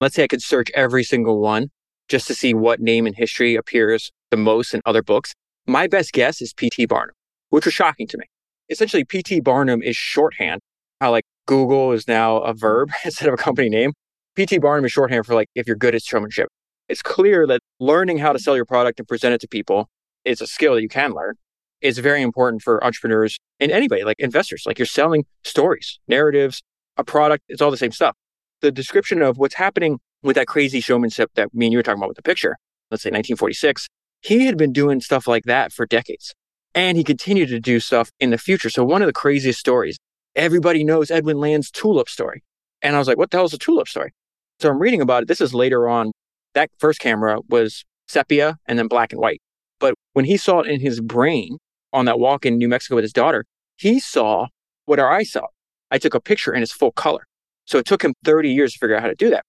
[0.00, 1.68] Let's say I could search every single one
[2.09, 5.33] just to see what name in history appears the most in other books.
[5.66, 6.87] My best guess is P.T.
[6.87, 7.14] Barnum,
[7.50, 8.26] which was shocking to me.
[8.68, 9.40] Essentially, P.T.
[9.40, 10.61] Barnum is shorthand,
[11.00, 13.92] how like Google is now a verb instead of a company name.
[14.35, 14.59] P.T.
[14.59, 16.48] Barnum is shorthand for like if you're good at showmanship.
[16.88, 19.88] It's clear that learning how to sell your product and present it to people
[20.24, 21.35] is a skill that you can learn.
[21.80, 24.64] It's very important for entrepreneurs and anybody, like investors.
[24.66, 26.62] Like you're selling stories, narratives,
[26.96, 28.14] a product, it's all the same stuff.
[28.61, 31.98] The description of what's happening with that crazy showmanship that me and you were talking
[31.98, 32.56] about with the picture,
[32.90, 33.88] let's say 1946,
[34.22, 36.35] he had been doing stuff like that for decades.
[36.74, 38.68] And he continued to do stuff in the future.
[38.68, 39.98] So one of the craziest stories,
[40.37, 42.44] everybody knows Edwin Land's tulip story.
[42.83, 44.12] And I was like, what the hell is a tulip story?
[44.61, 45.29] So I'm reading about it.
[45.29, 46.12] This is later on
[46.55, 49.42] that first camera was sepia and then black and white.
[49.81, 51.59] But when he saw it in his brain
[51.92, 53.44] on that walk in New Mexico with his daughter,
[53.77, 54.46] he saw
[54.85, 55.46] what our eyes saw.
[55.90, 57.27] I took a picture in its full color.
[57.64, 59.44] So it took him 30 years to figure out how to do that.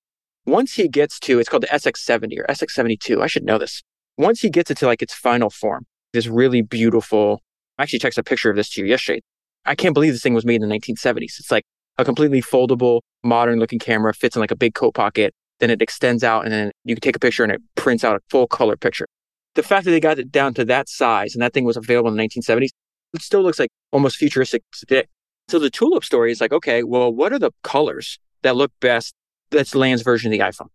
[0.45, 3.21] Once he gets to, it's called the SX70 or SX72.
[3.21, 3.83] I should know this.
[4.17, 7.41] Once he gets it to like its final form, this really beautiful,
[7.77, 9.21] I actually texted a picture of this to you yesterday.
[9.67, 11.39] I can't believe this thing was made in the 1970s.
[11.39, 11.63] It's like
[11.97, 15.81] a completely foldable, modern looking camera, fits in like a big coat pocket then it
[15.81, 18.47] extends out and then you can take a picture and it prints out a full
[18.47, 19.07] color picture.
[19.55, 22.09] The fact that they got it down to that size and that thing was available
[22.09, 22.69] in the 1970s,
[23.13, 25.05] it still looks like almost futuristic today.
[25.47, 29.13] So the tulip story is like, okay, well, what are the colors that look best?
[29.49, 30.67] That's Land's version of the iPhone.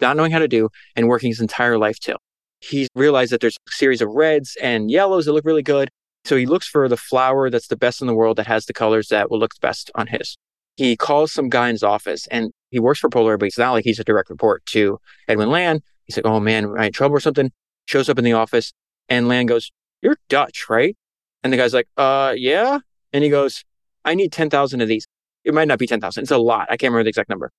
[0.00, 2.18] Not knowing how to do and working his entire life till.
[2.60, 5.90] He realized that there's a series of reds and yellows that look really good.
[6.24, 8.72] So he looks for the flower that's the best in the world that has the
[8.72, 10.36] colors that will look best on his.
[10.76, 13.72] He calls some guy in his office and he works for Polaroid, but it's not
[13.72, 15.82] like he's a direct report to Edwin Land.
[16.04, 17.50] He's like, oh man, am I in trouble or something?
[17.86, 18.72] Shows up in the office
[19.08, 20.96] and Land goes, you're Dutch, right?
[21.42, 22.78] And the guy's like, uh, yeah.
[23.12, 23.64] And he goes,
[24.04, 25.06] I need 10,000 of these.
[25.44, 26.22] It might not be 10,000.
[26.22, 26.66] It's a lot.
[26.70, 27.50] I can't remember the exact number.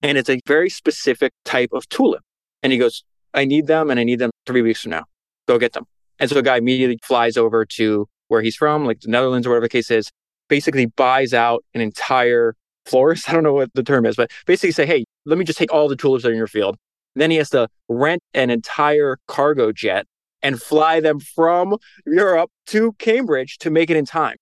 [0.00, 2.22] And it's a very specific type of tulip.
[2.62, 3.04] And he goes,
[3.34, 5.04] I need them and I need them three weeks from now.
[5.46, 5.86] Go get them.
[6.18, 9.50] And so the guy immediately flies over to where he's from, like the Netherlands or
[9.50, 10.10] whatever the case is,
[10.48, 13.28] basically buys out an entire florist.
[13.28, 15.72] I don't know what the term is, but basically say, hey, let me just take
[15.72, 16.76] all the tulips that are in your field.
[17.14, 20.06] Then he has to rent an entire cargo jet
[20.42, 24.36] and fly them from Europe to Cambridge to make it in time.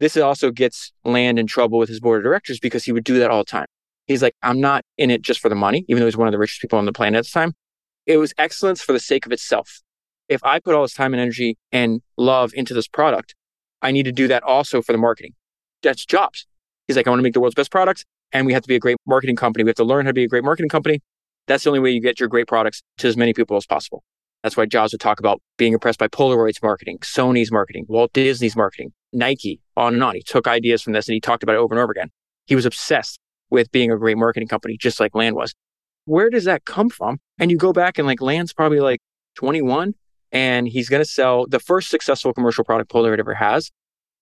[0.00, 3.18] This also gets Land in trouble with his board of directors because he would do
[3.18, 3.66] that all the time.
[4.06, 6.32] He's like, I'm not in it just for the money, even though he's one of
[6.32, 7.52] the richest people on the planet at the time.
[8.06, 9.80] It was excellence for the sake of itself.
[10.28, 13.34] If I put all this time and energy and love into this product,
[13.82, 15.34] I need to do that also for the marketing.
[15.82, 16.46] That's jobs.
[16.88, 18.74] He's like, I want to make the world's best products and we have to be
[18.74, 19.64] a great marketing company.
[19.64, 21.00] We have to learn how to be a great marketing company.
[21.46, 24.02] That's the only way you get your great products to as many people as possible.
[24.42, 28.56] That's why Jobs would talk about being impressed by Polaroid's marketing, Sony's marketing, Walt Disney's
[28.56, 30.14] marketing, Nike, on and on.
[30.14, 32.10] He took ideas from this and he talked about it over and over again.
[32.46, 33.18] He was obsessed
[33.50, 35.54] with being a great marketing company, just like Land was.
[36.04, 37.20] Where does that come from?
[37.38, 39.00] And you go back and like Land's probably like
[39.36, 39.94] 21
[40.34, 43.70] and he's going to sell the first successful commercial product Polaroid ever has.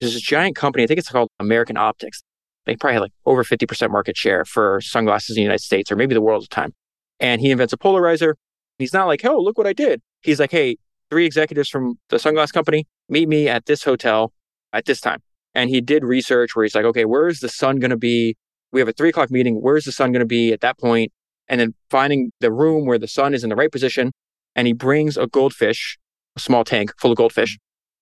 [0.01, 2.23] There's this giant company, I think it's called American Optics
[2.65, 5.97] they probably had like over 50% market share for sunglasses in the United States or
[5.97, 6.73] maybe the world at the time.
[7.21, 8.35] And he invents a polarizer.
[8.79, 10.01] He's not like, oh, look what I did.
[10.23, 10.77] He's like, hey,
[11.11, 14.33] three executives from the sunglass company, meet me at this hotel
[14.73, 15.21] at this time.
[15.55, 18.37] And he did research where he's like, okay, where is the sun going to be?
[18.71, 19.57] We have a three o'clock meeting.
[19.57, 21.13] Where's the sun going to be at that point?
[21.49, 24.13] And then finding the room where the sun is in the right position.
[24.55, 25.99] And he brings a goldfish,
[26.37, 27.59] a small tank full of goldfish,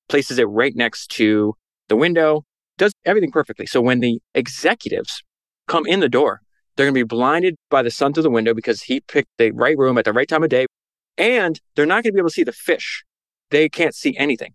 [0.08, 1.54] places it right next to
[1.88, 2.44] the window,
[2.78, 3.66] does everything perfectly.
[3.66, 5.22] So when the executives
[5.68, 6.40] come in the door,
[6.76, 9.50] they're going to be blinded by the sun through the window because he picked the
[9.50, 10.66] right room at the right time of day.
[11.18, 13.04] And they're not going to be able to see the fish.
[13.50, 14.54] They can't see anything.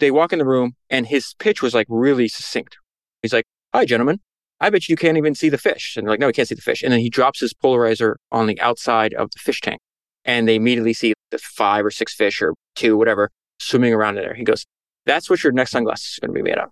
[0.00, 2.76] They walk in the room and his pitch was like really succinct.
[3.22, 4.18] He's like, Hi, gentlemen.
[4.58, 5.96] I bet you can't even see the fish.
[5.96, 6.82] And they're like, No, we can't see the fish.
[6.82, 9.80] And then he drops his polarizer on the outside of the fish tank.
[10.24, 14.24] And they immediately see the five or six fish or two, whatever, swimming around in
[14.24, 14.34] there.
[14.34, 14.66] He goes,
[15.06, 16.70] That's what your next sunglasses is going to be made of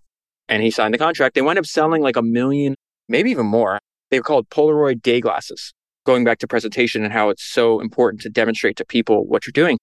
[0.48, 1.34] and he signed the contract.
[1.34, 2.74] They wind up selling like a million,
[3.08, 3.78] maybe even more.
[4.10, 5.74] They were called Polaroid day glasses,
[6.06, 9.52] going back to presentation and how it's so important to demonstrate to people what you're
[9.52, 9.78] doing.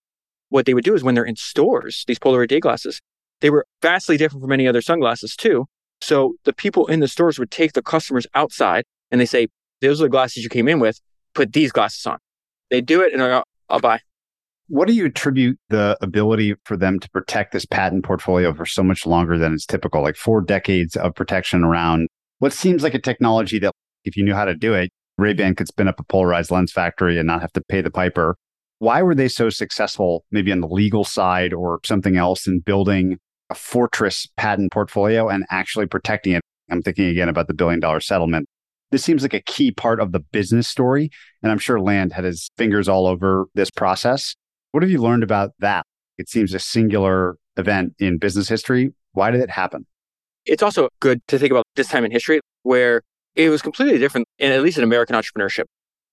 [0.49, 2.99] What they would do is when they're in stores, these Polaroid day glasses,
[3.41, 5.65] they were vastly different from any other sunglasses too.
[6.01, 9.47] So the people in the stores would take the customers outside and they say,
[9.81, 10.99] those are the glasses you came in with,
[11.33, 12.17] put these glasses on.
[12.71, 13.99] They do it and I'll, oh, I'll buy.
[14.67, 18.81] What do you attribute the ability for them to protect this patent portfolio for so
[18.81, 22.07] much longer than is typical, like four decades of protection around
[22.39, 23.71] what seems like a technology that
[24.05, 27.17] if you knew how to do it, Ray-Ban could spin up a polarized lens factory
[27.17, 28.35] and not have to pay the piper.
[28.79, 33.19] Why were they so successful, maybe on the legal side or something else, in building
[33.49, 36.41] a fortress patent portfolio and actually protecting it?
[36.69, 38.47] I'm thinking again about the billion dollar settlement.
[38.91, 41.11] This seems like a key part of the business story.
[41.43, 44.35] And I'm sure Land had his fingers all over this process.
[44.75, 45.85] What have you learned about that?
[46.17, 48.91] It seems a singular event in business history.
[49.13, 49.85] Why did it happen?
[50.45, 53.01] It's also good to think about this time in history where
[53.35, 55.63] it was completely different, in, at least in American entrepreneurship.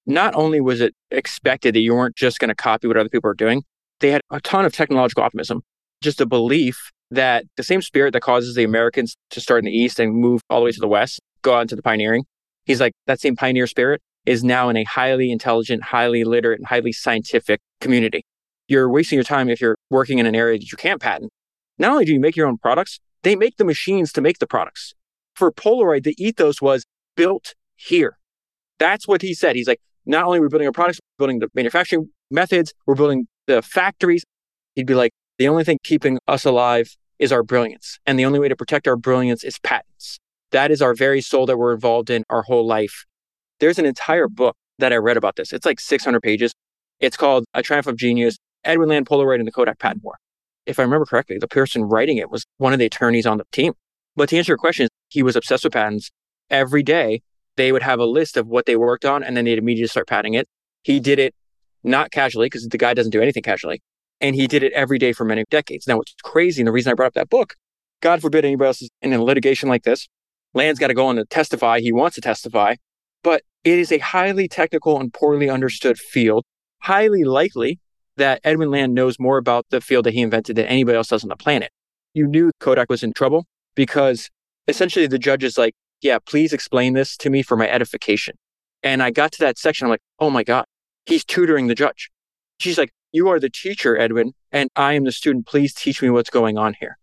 [0.07, 3.29] Not only was it expected that you weren't just going to copy what other people
[3.29, 3.64] are doing,
[3.98, 5.62] they had a ton of technological optimism,
[6.01, 9.77] just a belief that the same spirit that causes the Americans to start in the
[9.77, 12.22] East and move all the way to the West, go on to the pioneering.
[12.64, 16.68] He's like, that same pioneer spirit is now in a highly intelligent, highly literate, and
[16.68, 18.25] highly scientific community.
[18.73, 21.31] You're wasting your time if you're working in an area that you can't patent.
[21.79, 24.47] Not only do you make your own products, they make the machines to make the
[24.47, 24.95] products.
[25.37, 28.17] For Polaroid, the ethos was built here.
[28.79, 29.57] That's what he said.
[29.57, 32.95] He's like, not only we're we building our products, we're building the manufacturing methods, we're
[32.95, 34.25] building the factories.
[34.75, 37.99] He'd be like, the only thing keeping us alive is our brilliance.
[38.07, 40.19] And the only way to protect our brilliance is patents.
[40.51, 43.05] That is our very soul that we're involved in our whole life.
[43.61, 45.53] There's an entire book that I read about this.
[45.53, 46.55] It's like 600 pages.
[47.01, 50.16] It's called A Triumph of Genius, Edwin Land Polaroid and the Kodak Patent War
[50.66, 53.44] if I remember correctly, the person writing it was one of the attorneys on the
[53.53, 53.72] team.
[54.14, 56.11] But to answer your question, he was obsessed with patents.
[56.51, 57.22] Every day,
[57.57, 60.07] they would have a list of what they worked on, and then they'd immediately start
[60.07, 60.46] patenting it.
[60.83, 61.35] He did it
[61.83, 63.83] not casually, because the guy doesn't do anything casually.
[64.20, 65.87] And he did it every day for many decades.
[65.87, 67.55] Now, what's crazy, and the reason I brought up that book,
[68.01, 70.09] God forbid anybody else is in a litigation like this,
[70.55, 71.81] Land's got to go on to testify.
[71.81, 72.77] He wants to testify,
[73.25, 76.44] but it is a highly technical and poorly understood field.
[76.83, 77.81] Highly likely
[78.16, 81.22] that Edwin Land knows more about the field that he invented than anybody else does
[81.22, 81.70] on the planet.
[82.14, 84.29] You knew Kodak was in trouble because
[84.68, 88.35] essentially the judge is like, yeah, please explain this to me for my edification.
[88.83, 89.87] And I got to that section.
[89.87, 90.64] I'm like, oh my God,
[91.07, 92.11] he's tutoring the judge.
[92.59, 95.46] She's like, you are the teacher, Edwin, and I am the student.
[95.46, 96.98] Please teach me what's going on here.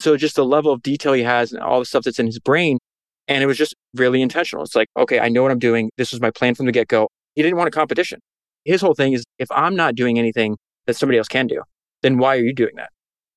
[0.00, 2.38] So just the level of detail he has and all the stuff that's in his
[2.38, 2.78] brain.
[3.26, 4.64] And it was just really intentional.
[4.64, 5.90] It's like, okay, I know what I'm doing.
[5.98, 7.08] This was my plan from the get go.
[7.34, 8.20] He didn't want a competition
[8.64, 11.62] his whole thing is if I'm not doing anything that somebody else can do,
[12.02, 12.90] then why are you doing that?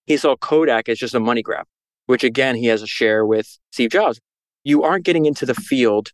[0.06, 1.66] He saw Kodak as just a money grab,
[2.08, 4.20] which again, he has a share with Steve Jobs.
[4.64, 6.10] You aren't getting into the field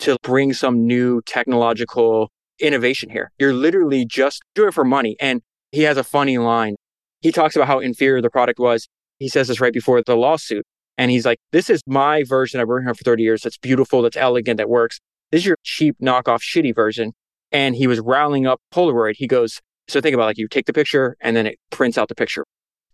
[0.00, 3.30] to bring some new technological innovation here.
[3.38, 5.16] You're literally just doing it for money.
[5.20, 5.42] And
[5.72, 6.76] he has a funny line.
[7.20, 8.88] He talks about how inferior the product was.
[9.18, 10.64] He says this right before the lawsuit.
[10.96, 13.42] And he's like, this is my version I've worked on for 30 years.
[13.42, 14.02] That's beautiful.
[14.02, 14.58] That's elegant.
[14.58, 15.00] That works.
[15.30, 17.12] This is your cheap knockoff shitty version
[17.52, 19.14] and he was riling up Polaroid.
[19.16, 22.08] He goes, so think about like you take the picture and then it prints out
[22.08, 22.44] the picture.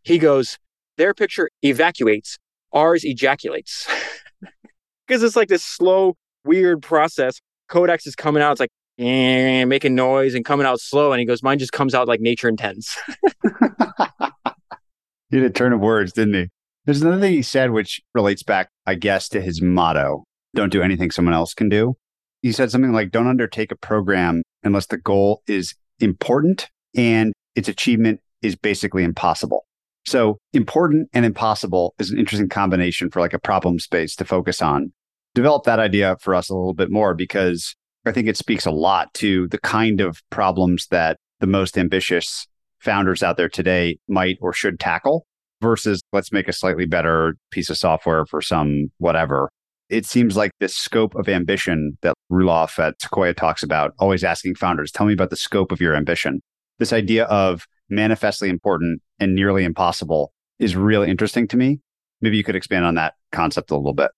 [0.02, 0.58] He goes,
[0.96, 2.38] their picture evacuates,
[2.72, 3.86] ours ejaculates.
[5.06, 7.38] Because it's like this slow, weird process.
[7.68, 11.12] Kodak's is coming out, it's like eh, making noise and coming out slow.
[11.12, 12.96] And he goes, mine just comes out like nature intends.
[15.28, 16.48] he had a turn of words, didn't he?
[16.86, 20.82] There's another thing he said, which relates back, I guess, to his motto don't do
[20.82, 21.96] anything someone else can do
[22.44, 27.68] you said something like don't undertake a program unless the goal is important and its
[27.68, 29.64] achievement is basically impossible.
[30.04, 34.60] So important and impossible is an interesting combination for like a problem space to focus
[34.60, 34.92] on.
[35.34, 38.70] Develop that idea for us a little bit more because I think it speaks a
[38.70, 42.46] lot to the kind of problems that the most ambitious
[42.78, 45.26] founders out there today might or should tackle
[45.62, 49.48] versus let's make a slightly better piece of software for some whatever
[49.88, 54.24] it seems like this scope of ambition that Roelof at uh, Sequoia talks about, always
[54.24, 56.40] asking founders, tell me about the scope of your ambition.
[56.78, 61.80] This idea of manifestly important and nearly impossible is really interesting to me.
[62.20, 64.10] Maybe you could expand on that concept a little bit.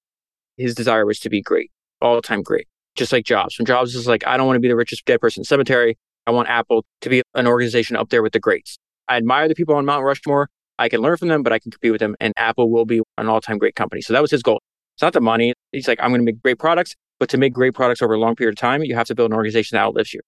[0.57, 3.59] His desire was to be great, all time great, just like Jobs.
[3.59, 5.47] When Jobs is like, I don't want to be the richest dead person in the
[5.47, 5.99] cemetery.
[6.27, 8.79] I want Apple to be an organization up there with the greats.
[9.09, 10.49] I admire the people on Mount Rushmore.
[10.79, 13.01] I can learn from them, but I can compete with them, and Apple will be
[13.19, 14.03] an all time great company.
[14.03, 14.61] So that was his goal.
[14.97, 15.53] It's not the money.
[15.73, 18.19] He's like, I'm going to make great products, but to make great products over a
[18.19, 20.21] long period of time, you have to build an organization that outlives you.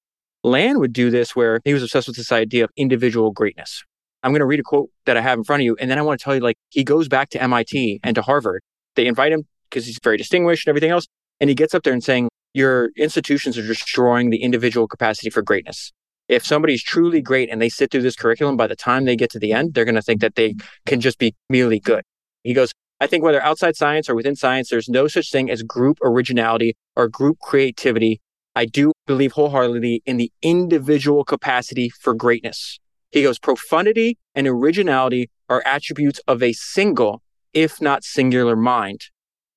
[0.45, 3.83] Land would do this where he was obsessed with this idea of individual greatness.
[4.23, 5.75] I'm going to read a quote that I have in front of you.
[5.81, 8.21] And then I want to tell you, like, he goes back to MIT and to
[8.21, 8.63] Harvard.
[8.95, 11.07] They invite him because he's very distinguished and everything else.
[11.41, 15.41] And he gets up there and saying, your institutions are destroying the individual capacity for
[15.41, 15.93] greatness.
[16.29, 19.31] If somebody's truly great and they sit through this curriculum, by the time they get
[19.31, 22.03] to the end, they're going to think that they can just be merely good.
[22.45, 25.63] He goes, I think whether outside science or within science, there's no such thing as
[25.63, 28.21] group originality or group creativity.
[28.57, 32.81] I do believe wholeheartedly in the individual capacity for greatness.
[33.13, 37.23] He goes, profundity and originality are attributes of a single,
[37.55, 39.07] if not singular mind.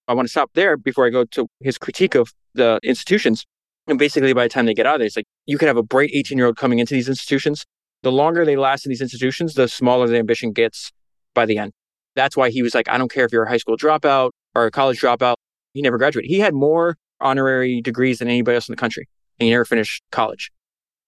[0.07, 3.45] I want to stop there before I go to his critique of the institutions.
[3.87, 5.77] And basically, by the time they get out of there, it's like you could have
[5.77, 7.65] a bright 18 year old coming into these institutions.
[8.03, 10.91] The longer they last in these institutions, the smaller the ambition gets
[11.33, 11.71] by the end.
[12.15, 14.65] That's why he was like, I don't care if you're a high school dropout or
[14.65, 15.35] a college dropout.
[15.73, 16.29] He never graduated.
[16.29, 19.07] He had more honorary degrees than anybody else in the country,
[19.39, 20.51] and he never finished college.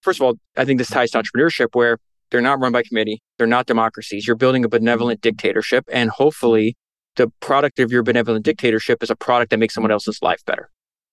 [0.02, 1.98] First of all, I think this ties to entrepreneurship where
[2.30, 4.26] they're not run by committee, they're not democracies.
[4.26, 6.76] You're building a benevolent dictatorship, and hopefully,
[7.16, 10.70] the product of your benevolent dictatorship is a product that makes someone else's life better.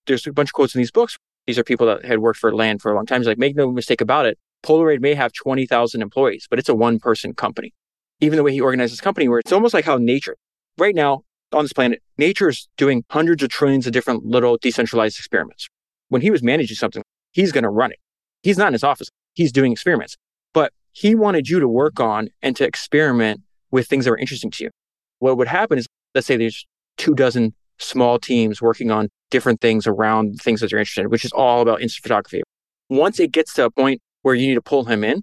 [0.07, 1.19] There's a bunch of quotes in these books.
[1.47, 3.21] These are people that had worked for land for a long time.
[3.21, 4.39] He's like, make no mistake about it.
[4.63, 7.73] Polaroid may have 20,000 employees, but it's a one person company
[8.21, 10.37] even the way he organizes his company, where it's almost like how nature,
[10.79, 15.19] right now on this planet, nature is doing hundreds of trillions of different little decentralized
[15.19, 15.69] experiments.
[16.09, 17.03] When he was managing something,
[17.33, 17.99] he's going to run it.
[18.43, 20.17] He's not in his office, he's doing experiments.
[20.53, 24.51] But he wanted you to work on and to experiment with things that were interesting
[24.53, 24.71] to you.
[25.19, 26.67] What would happen is, let's say there's
[26.97, 31.25] two dozen small teams working on different things around things that you're interested in, which
[31.25, 32.43] is all about instant photography.
[32.89, 35.23] Once it gets to a point where you need to pull him in,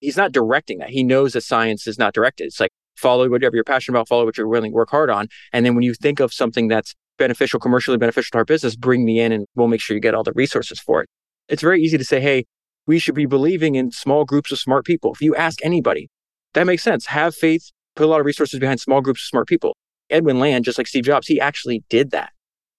[0.00, 0.90] he's not directing that.
[0.90, 2.44] He knows that science is not directed.
[2.44, 5.28] It's like follow whatever you're passionate about, follow what you're willing to work hard on.
[5.52, 9.04] And then when you think of something that's beneficial, commercially beneficial to our business, bring
[9.04, 11.08] me in and we'll make sure you get all the resources for it.
[11.48, 12.44] It's very easy to say, hey,
[12.86, 15.12] we should be believing in small groups of smart people.
[15.12, 16.08] If you ask anybody,
[16.54, 17.06] that makes sense.
[17.06, 19.76] Have faith, put a lot of resources behind small groups of smart people.
[20.10, 22.30] Edwin Land, just like Steve Jobs, he actually did that.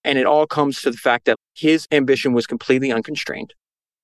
[0.03, 3.53] And it all comes to the fact that his ambition was completely unconstrained.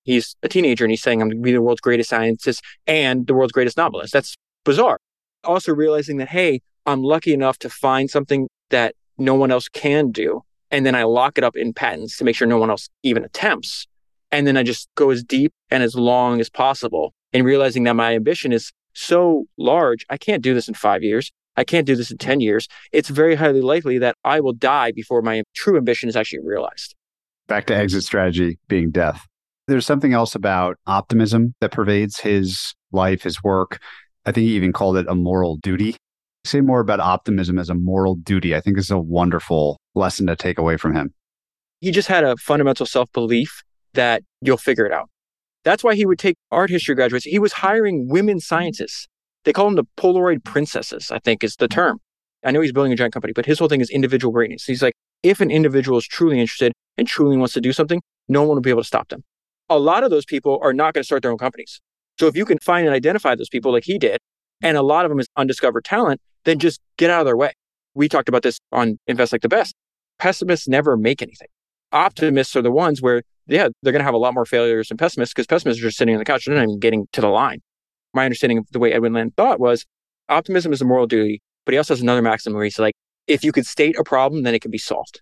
[0.05, 3.27] He's a teenager and he's saying, I'm going to be the world's greatest scientist and
[3.27, 4.13] the world's greatest novelist.
[4.13, 4.99] That's bizarre.
[5.43, 10.11] Also realizing that, hey, I'm lucky enough to find something that no one else can
[10.11, 10.41] do.
[10.71, 13.23] And then I lock it up in patents to make sure no one else even
[13.23, 13.87] attempts.
[14.31, 17.95] And then I just go as deep and as long as possible and realizing that
[17.95, 20.05] my ambition is so large.
[20.09, 21.31] I can't do this in five years.
[21.57, 22.67] I can't do this in 10 years.
[22.91, 26.95] It's very highly likely that I will die before my true ambition is actually realized.
[27.47, 29.25] Back to exit strategy being death.
[29.67, 33.79] There's something else about optimism that pervades his life, his work.
[34.25, 35.95] I think he even called it a moral duty.
[36.45, 38.55] Say more about optimism as a moral duty.
[38.55, 41.13] I think this is a wonderful lesson to take away from him.
[41.81, 43.63] He just had a fundamental self belief
[43.93, 45.09] that you'll figure it out.
[45.63, 47.25] That's why he would take art history graduates.
[47.25, 49.07] He was hiring women scientists.
[49.45, 51.99] They call them the Polaroid princesses, I think is the term.
[52.43, 54.65] I know he's building a giant company, but his whole thing is individual greatness.
[54.65, 54.93] He's like,
[55.23, 58.61] if an individual is truly interested and truly wants to do something, no one will
[58.61, 59.23] be able to stop them
[59.69, 61.79] a lot of those people are not going to start their own companies.
[62.19, 64.19] So if you can find and identify those people like he did,
[64.61, 67.53] and a lot of them is undiscovered talent, then just get out of their way.
[67.93, 69.73] We talked about this on Invest Like the Best.
[70.19, 71.47] Pessimists never make anything.
[71.91, 74.97] Optimists are the ones where, yeah, they're going to have a lot more failures than
[74.97, 76.45] pessimists because pessimists are just sitting on the couch.
[76.45, 77.61] They're not even getting to the line.
[78.13, 79.85] My understanding of the way Edwin Land thought was
[80.29, 82.93] optimism is a moral duty, but he also has another maxim where he's like,
[83.27, 85.21] if you could state a problem, then it can be solved.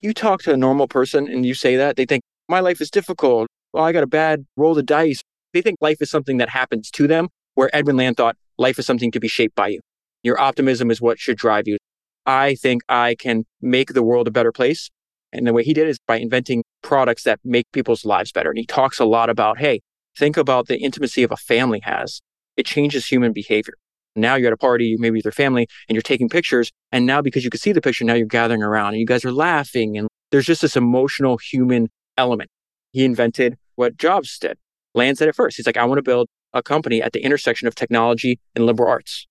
[0.00, 2.90] You talk to a normal person and you say that, they think, my life is
[2.90, 5.20] difficult well, I got a bad roll the dice.
[5.52, 8.86] They think life is something that happens to them, where Edwin Land thought life is
[8.86, 9.80] something to be shaped by you.
[10.22, 11.76] Your optimism is what should drive you.
[12.24, 14.88] I think I can make the world a better place.
[15.30, 18.48] And the way he did is by inventing products that make people's lives better.
[18.48, 19.82] And he talks a lot about, hey,
[20.16, 22.22] think about the intimacy of a family has.
[22.56, 23.74] It changes human behavior.
[24.14, 26.72] Now you're at a party, maybe with your family, and you're taking pictures.
[26.92, 29.26] And now because you can see the picture, now you're gathering around and you guys
[29.26, 29.98] are laughing.
[29.98, 32.48] And there's just this emotional human element.
[32.92, 34.58] He invented what Jobs did.
[34.94, 35.56] Land said it first.
[35.56, 38.90] He's like, I want to build a company at the intersection of technology and liberal
[38.90, 39.26] arts.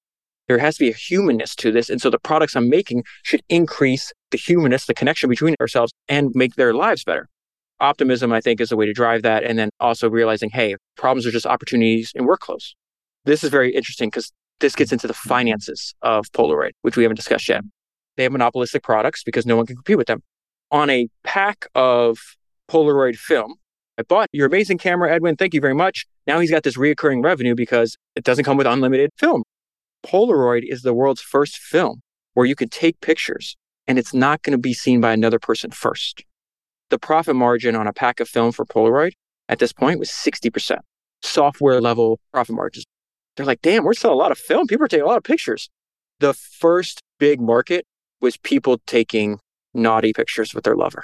[0.48, 1.90] There has to be a humanness to this.
[1.90, 6.32] And so the products I'm making should increase the humanness, the connection between ourselves and
[6.36, 7.28] make their lives better.
[7.80, 9.44] Optimism, I think, is a way to drive that.
[9.44, 12.74] And then also realizing, hey, problems are just opportunities in workflows.
[13.26, 17.16] This is very interesting because this gets into the finances of Polaroid, which we haven't
[17.16, 17.64] discussed yet.
[18.16, 20.22] They have monopolistic products because no one can compete with them.
[20.72, 22.20] On a pack of
[22.70, 23.56] Polaroid film,
[23.98, 25.36] I bought your amazing camera, Edwin.
[25.38, 26.06] Thank you very much.
[26.28, 29.44] Now he's got this reoccurring revenue because it doesn't come with unlimited film.
[30.06, 32.02] Polaroid is the world's first film
[32.34, 33.56] where you can take pictures
[33.88, 36.24] and it's not going to be seen by another person first.
[36.90, 39.14] The profit margin on a pack of film for Polaroid
[39.48, 40.78] at this point was 60%.
[41.22, 42.86] Software level profit margins.
[43.36, 44.68] They're like, damn, we're selling a lot of film.
[44.68, 45.70] People are taking a lot of pictures.
[46.20, 47.86] The first big market
[48.22, 49.40] was people taking
[49.74, 51.04] naughty pictures with their lover.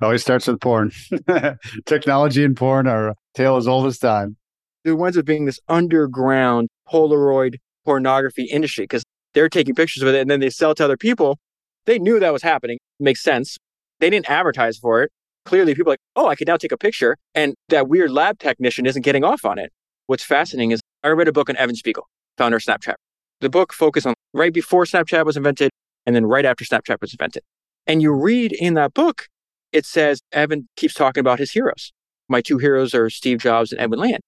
[0.00, 0.92] Always starts with porn.
[1.86, 4.36] Technology and porn are tale as old as time.
[4.84, 9.02] It winds up being this underground Polaroid pornography industry because
[9.34, 11.38] they're taking pictures with it and then they sell to other people.
[11.86, 12.78] They knew that was happening.
[13.00, 13.56] Makes sense.
[13.98, 15.10] They didn't advertise for it.
[15.44, 17.16] Clearly, people like, oh, I can now take a picture.
[17.34, 19.72] And that weird lab technician isn't getting off on it.
[20.06, 22.94] What's fascinating is I read a book on Evan Spiegel, founder of Snapchat.
[23.40, 25.70] The book focused on right before Snapchat was invented
[26.06, 27.42] and then right after Snapchat was invented.
[27.86, 29.28] And you read in that book,
[29.72, 31.92] it says Evan keeps talking about his heroes.
[32.28, 34.20] My two heroes are Steve Jobs and Edwin Land.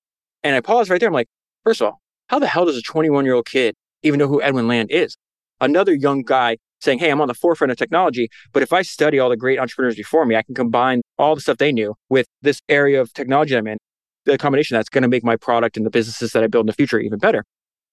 [0.43, 1.09] And I pause right there.
[1.09, 1.29] I'm like,
[1.65, 4.41] first of all, how the hell does a 21 year old kid even know who
[4.41, 5.17] Edwin Land is?
[5.61, 9.19] Another young guy saying, Hey, I'm on the forefront of technology, but if I study
[9.19, 12.27] all the great entrepreneurs before me, I can combine all the stuff they knew with
[12.41, 13.77] this area of technology I'm in,
[14.25, 16.67] the combination that's going to make my product and the businesses that I build in
[16.69, 17.45] the future even better.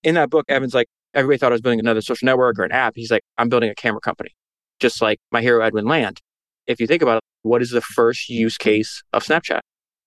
[0.03, 2.71] In that book, Evan's like, everybody thought I was building another social network or an
[2.71, 2.93] app.
[2.95, 4.35] He's like, I'm building a camera company,
[4.79, 6.21] just like my hero, Edwin Land.
[6.67, 9.61] If you think about it, what is the first use case of Snapchat?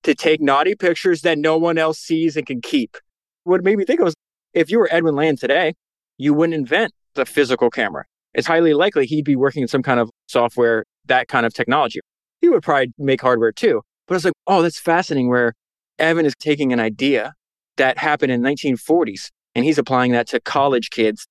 [0.05, 2.97] To take naughty pictures that no one else sees and can keep.
[3.45, 4.15] What made me think was
[4.53, 5.75] if you were Edwin Land today,
[6.19, 8.05] you wouldn't invent the physical camera.
[8.35, 12.01] It's highly likely he'd be working in some kind of software, that kind of technology.
[12.41, 13.83] He would probably make hardware too.
[14.07, 15.55] But it's like, oh, that's fascinating where
[15.99, 17.35] Evan is taking an idea
[17.77, 21.27] that happened in 1940s and he's applying that to college kids.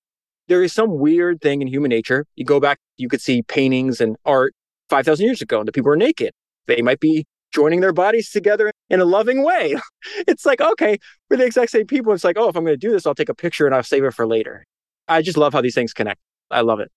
[0.48, 2.26] There is some weird thing in human nature.
[2.36, 4.54] You go back, you could see paintings and art
[4.90, 6.32] 5,000 years ago, and the people were naked.
[6.68, 9.76] They might be joining their bodies together in a loving way.
[10.28, 10.98] it's like, okay,
[11.30, 12.14] we're the exact same people.
[12.14, 13.84] It's like, oh, if I'm going to do this, I'll take a picture and I'll
[13.84, 14.66] save it for later.
[15.08, 16.20] I just love how these things connect.
[16.52, 16.92] I love it.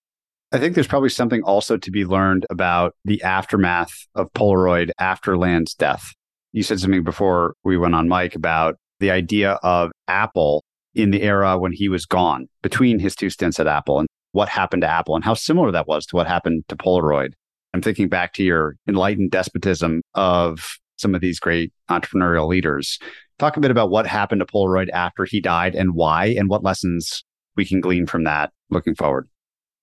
[0.51, 5.35] I think there's probably something also to be learned about the aftermath of Polaroid after
[5.35, 6.13] Land's death.
[6.51, 10.63] You said something before we went on mic about the idea of Apple
[10.93, 14.47] in the era when he was gone between his two stints at Apple and what
[14.47, 17.33] happened to Apple and how similar that was to what happened to Polaroid.
[17.73, 22.99] I'm thinking back to your enlightened despotism of some of these great entrepreneurial leaders.
[23.39, 26.63] Talk a bit about what happened to Polaroid after he died and why, and what
[26.63, 27.23] lessons
[27.55, 29.27] we can glean from that looking forward.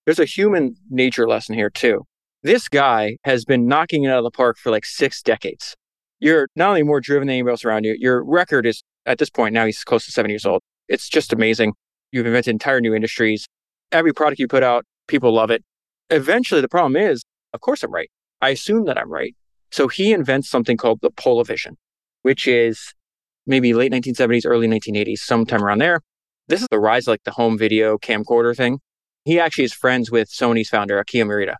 [0.05, 2.05] There's a human nature lesson here, too.
[2.43, 5.75] This guy has been knocking it out of the park for like six decades.
[6.19, 9.29] You're not only more driven than anybody else around you, your record is at this
[9.29, 10.61] point now he's close to seven years old.
[10.87, 11.73] It's just amazing.
[12.11, 13.47] You've invented entire new industries.
[13.91, 15.63] Every product you put out, people love it.
[16.09, 17.23] Eventually, the problem is,
[17.53, 18.09] of course, I'm right.
[18.41, 19.35] I assume that I'm right.
[19.71, 21.75] So he invents something called the Polavision,
[22.23, 22.93] which is
[23.45, 26.01] maybe late 1970s, early 1980s, sometime around there.
[26.47, 28.79] This is the rise like the home video camcorder thing.
[29.23, 31.55] He actually is friends with Sony's founder, Akio Morita.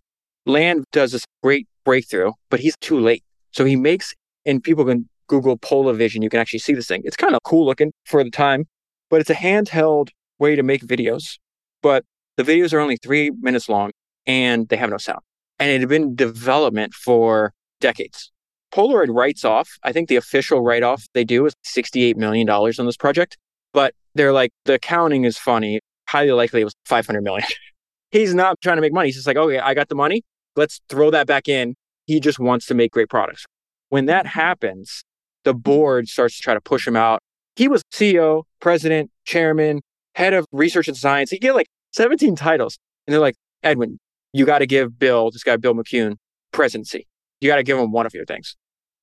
[0.46, 3.24] Land does this great breakthrough, but he's too late.
[3.52, 4.14] So he makes,
[4.46, 7.02] and people can Google Polavision, you can actually see this thing.
[7.06, 8.66] It's kind of cool looking for the time
[9.12, 10.08] but it's a handheld
[10.40, 11.38] way to make videos.
[11.84, 12.04] But
[12.38, 13.92] the videos are only three minutes long
[14.26, 15.20] and they have no sound.
[15.62, 18.32] And it had been in development for decades.
[18.74, 22.86] Polaroid writes off, I think the official write off they do is $68 million on
[22.86, 23.38] this project.
[23.74, 25.80] But they're like, the accounting is funny.
[26.10, 27.48] Highly likely it was 500 million.
[28.12, 29.08] He's not trying to make money.
[29.08, 30.24] He's just like, okay, I got the money.
[30.58, 31.76] Let's throw that back in.
[32.08, 33.46] He just wants to make great products.
[33.88, 35.04] When that happens,
[35.46, 37.22] the board starts to try to push him out
[37.56, 39.82] he was CEO, president, chairman,
[40.16, 41.32] head of research and science.
[41.32, 42.78] He get like 17 titles.
[43.06, 44.00] And they're like, Edwin,
[44.34, 46.16] you got to give Bill, this guy, Bill McCune,
[46.52, 47.08] presidency.
[47.40, 48.56] You got to give him one of your things.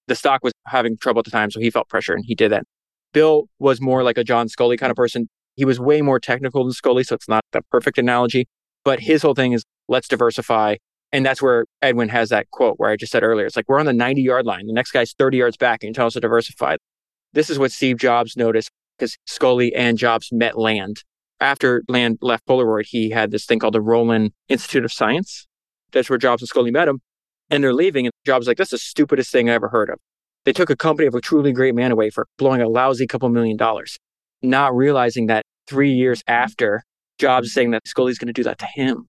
[0.06, 2.50] The stock was having trouble at the time, so he felt pressure and he did
[2.52, 2.64] that.
[3.12, 5.28] Bill was more like a John Sculley kind of person.
[5.56, 8.46] He was way more technical than Sculley, so it's not the perfect analogy.
[8.84, 10.76] But his whole thing is let's diversify.
[11.10, 13.46] And that's where Edwin has that quote where I just said earlier.
[13.46, 14.66] It's like we're on the 90 yard line.
[14.66, 16.76] The next guy's 30 yards back and you tell us to diversify.
[17.32, 21.02] This is what Steve Jobs noticed because Sculley and Jobs met Land.
[21.40, 25.46] After Land left Polaroid, he had this thing called the Rowland Institute of Science.
[25.92, 27.00] That's where Jobs and Sculley met him.
[27.50, 29.98] And they're leaving, and Jobs is like, that's the stupidest thing I ever heard of.
[30.44, 33.28] They took a company of a truly great man away for blowing a lousy couple
[33.28, 33.98] million dollars,
[34.42, 36.82] not realizing that three years after,
[37.18, 39.06] Jobs saying that Sculley's going to do that to him.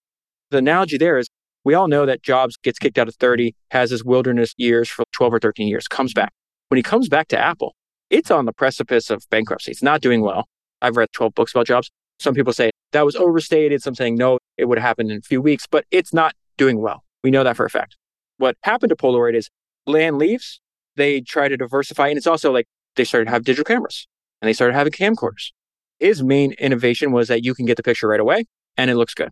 [0.50, 1.28] The analogy there is
[1.64, 5.04] we all know that Jobs gets kicked out of 30, has his wilderness years for
[5.12, 6.32] 12 or 13 years, comes back.
[6.68, 7.74] When he comes back to Apple,
[8.08, 9.70] it's on the precipice of bankruptcy.
[9.70, 10.48] It's not doing well.
[10.82, 11.90] I've read 12 books about jobs.
[12.20, 13.82] Some people say that was overstated.
[13.82, 17.02] Some saying no, it would happen in a few weeks, but it's not doing well.
[17.24, 17.96] We know that for a fact.
[18.36, 19.48] What happened to Polaroid is
[19.86, 20.60] land leaves,
[20.96, 22.08] they try to diversify.
[22.08, 22.66] And it's also like
[22.96, 24.06] they started to have digital cameras
[24.40, 25.52] and they started having camcorders.
[25.98, 28.44] His main innovation was that you can get the picture right away
[28.76, 29.30] and it looks good.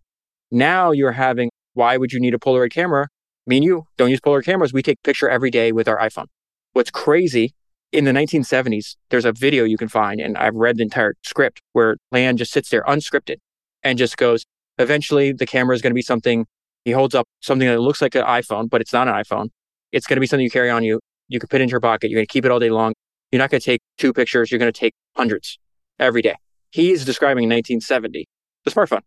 [0.51, 3.09] Now you're having, why would you need a Polaroid camera?
[3.47, 4.73] Me and you don't use Polaroid cameras.
[4.73, 6.27] We take picture every day with our iPhone.
[6.73, 7.55] What's crazy
[7.93, 11.61] in the 1970s, there's a video you can find, and I've read the entire script
[11.73, 13.37] where Land just sits there unscripted
[13.83, 14.45] and just goes,
[14.79, 16.47] eventually the camera is going to be something.
[16.85, 19.49] He holds up something that looks like an iPhone, but it's not an iPhone.
[19.93, 21.01] It's going to be something you carry on you.
[21.29, 22.11] You can put it in your pocket.
[22.11, 22.95] You're going to keep it all day long.
[23.33, 24.51] You're not going to take two pictures.
[24.51, 25.59] You're going to take hundreds
[25.99, 26.37] every day.
[26.71, 28.27] He's describing 1970,
[28.65, 29.01] the smartphone.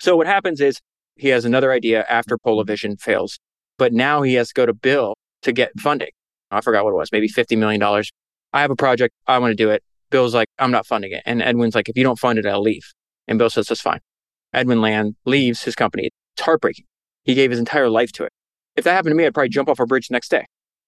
[0.00, 0.80] So what happens is
[1.16, 3.38] he has another idea after Polavision fails,
[3.78, 6.10] but now he has to go to Bill to get funding.
[6.50, 7.80] I forgot what it was, maybe $50 million.
[8.52, 9.14] I have a project.
[9.26, 9.82] I want to do it.
[10.10, 11.22] Bill's like, I'm not funding it.
[11.24, 12.92] And Edwin's like, if you don't fund it, I'll leave.
[13.26, 14.00] And Bill says, that's fine.
[14.52, 16.10] Edwin Land leaves his company.
[16.36, 16.84] It's heartbreaking.
[17.24, 18.32] He gave his entire life to it.
[18.76, 20.46] If that happened to me, I'd probably jump off a bridge the next day.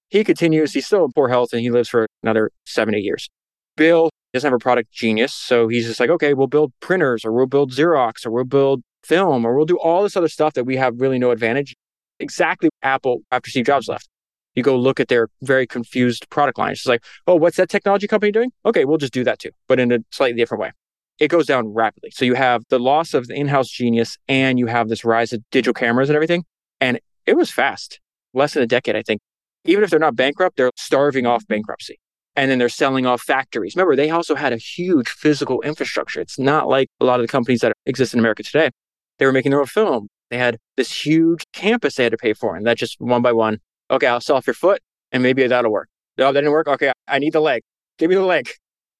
[0.09, 0.73] He continues.
[0.73, 3.29] He's still in poor health and he lives for another seven, eight years.
[3.75, 5.33] Bill doesn't have a product genius.
[5.33, 8.83] So he's just like, okay, we'll build printers or we'll build Xerox or we'll build
[9.03, 11.75] film or we'll do all this other stuff that we have really no advantage.
[12.19, 14.07] Exactly Apple after Steve Jobs left.
[14.55, 16.71] You go look at their very confused product line.
[16.71, 18.51] It's like, oh, what's that technology company doing?
[18.65, 20.71] Okay, we'll just do that too, but in a slightly different way.
[21.19, 22.11] It goes down rapidly.
[22.11, 25.31] So you have the loss of the in house genius and you have this rise
[25.31, 26.43] of digital cameras and everything.
[26.81, 27.99] And it was fast,
[28.33, 29.21] less than a decade, I think.
[29.63, 31.99] Even if they're not bankrupt, they're starving off bankruptcy.
[32.35, 33.75] And then they're selling off factories.
[33.75, 36.19] Remember, they also had a huge physical infrastructure.
[36.19, 38.71] It's not like a lot of the companies that exist in America today.
[39.17, 40.09] They were making their own film.
[40.29, 42.57] They had this huge campus they had to pay for.
[42.57, 43.59] And that just one by one,
[43.91, 44.81] okay, I'll sell off your foot
[45.11, 45.89] and maybe that'll work.
[46.17, 46.67] No, that didn't work.
[46.67, 47.61] Okay, I need the leg.
[47.97, 48.49] Give me the leg.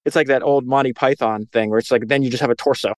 [0.06, 2.56] It's like that old Monty Python thing where it's like, then you just have a
[2.56, 2.94] torso.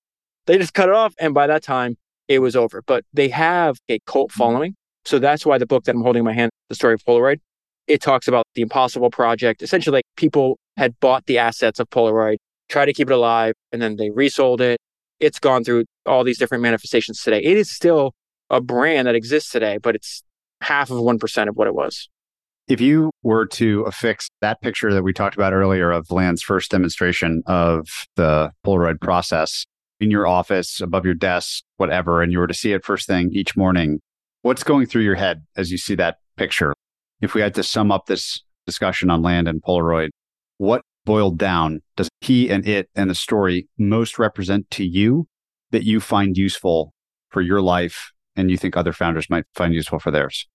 [0.45, 1.13] They just cut it off.
[1.19, 2.81] And by that time, it was over.
[2.85, 4.39] But they have a cult mm-hmm.
[4.39, 4.75] following.
[5.05, 7.39] So that's why the book that I'm holding in my hand, The Story of Polaroid,
[7.87, 9.61] it talks about the impossible project.
[9.61, 13.81] Essentially, like people had bought the assets of Polaroid, tried to keep it alive, and
[13.81, 14.77] then they resold it.
[15.21, 17.41] It's gone through all these different manifestations today.
[17.41, 18.13] It is still
[18.49, 20.21] a brand that exists today, but it's
[20.61, 22.09] half of 1% of what it was.
[22.67, 26.69] If you were to affix that picture that we talked about earlier of Land's first
[26.69, 29.65] demonstration of the Polaroid process
[29.99, 33.29] in your office, above your desk, whatever, and you were to see it first thing
[33.31, 33.99] each morning,
[34.41, 36.73] what's going through your head as you see that picture?
[37.21, 40.09] If we had to sum up this discussion on Land and Polaroid,
[40.57, 45.25] what boiled down does he and it and the story most represent to you
[45.71, 46.93] that you find useful
[47.29, 50.47] for your life and you think other founders might find useful for theirs?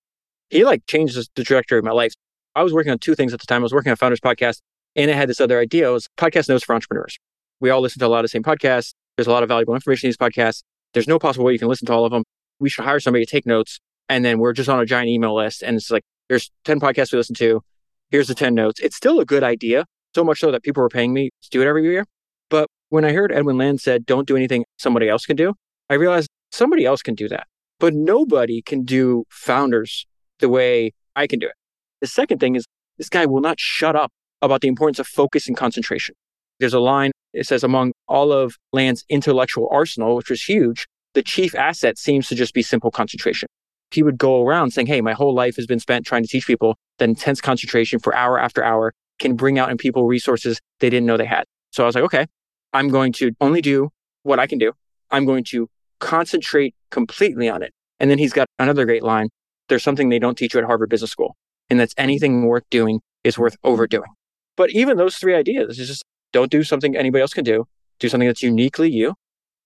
[0.48, 2.14] He like changed the trajectory of my life.
[2.54, 3.62] I was working on two things at the time.
[3.62, 4.60] I was working on Founders Podcast
[4.96, 5.88] and I had this other idea.
[5.88, 7.18] It was podcast notes for entrepreneurs.
[7.60, 8.94] We all listen to a lot of the same podcasts.
[9.16, 10.62] There's a lot of valuable information in these podcasts.
[10.94, 12.24] There's no possible way you can listen to all of them.
[12.60, 13.80] We should hire somebody to take notes.
[14.08, 15.62] And then we're just on a giant email list.
[15.62, 17.62] And it's like, there's 10 podcasts we listen to.
[18.10, 18.80] Here's the 10 notes.
[18.80, 19.86] It's still a good idea.
[20.14, 22.04] So much so that people were paying me to do it every year.
[22.50, 25.54] But when I heard Edwin Land said, don't do anything somebody else can do,
[25.88, 27.46] I realized somebody else can do that.
[27.82, 30.06] But nobody can do founders
[30.38, 31.54] the way I can do it.
[32.00, 32.64] The second thing is
[32.96, 36.14] this guy will not shut up about the importance of focus and concentration.
[36.60, 41.24] There's a line, it says, among all of Land's intellectual arsenal, which was huge, the
[41.24, 43.48] chief asset seems to just be simple concentration.
[43.90, 46.46] He would go around saying, Hey, my whole life has been spent trying to teach
[46.46, 50.88] people that intense concentration for hour after hour can bring out in people resources they
[50.88, 51.46] didn't know they had.
[51.72, 52.26] So I was like, okay,
[52.72, 53.90] I'm going to only do
[54.22, 54.72] what I can do.
[55.10, 55.68] I'm going to
[56.02, 57.72] concentrate completely on it.
[58.00, 59.28] And then he's got another great line.
[59.68, 61.36] There's something they don't teach you at Harvard Business School,
[61.70, 64.10] and that's anything worth doing is worth overdoing.
[64.56, 67.64] But even those three ideas is just don't do something anybody else can do.
[68.00, 69.14] Do something that's uniquely you.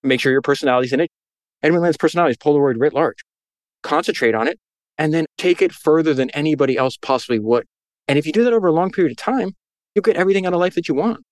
[0.03, 1.11] Make sure your personality's in it.
[1.63, 3.25] Edwin Land's personality is Polaroid writ large.
[3.83, 4.61] Concentrate on it
[4.99, 7.65] and then take it further than anybody else possibly would.
[8.09, 9.53] And if you do that over a long period of time,
[9.95, 11.25] you'll get everything out of life that you want.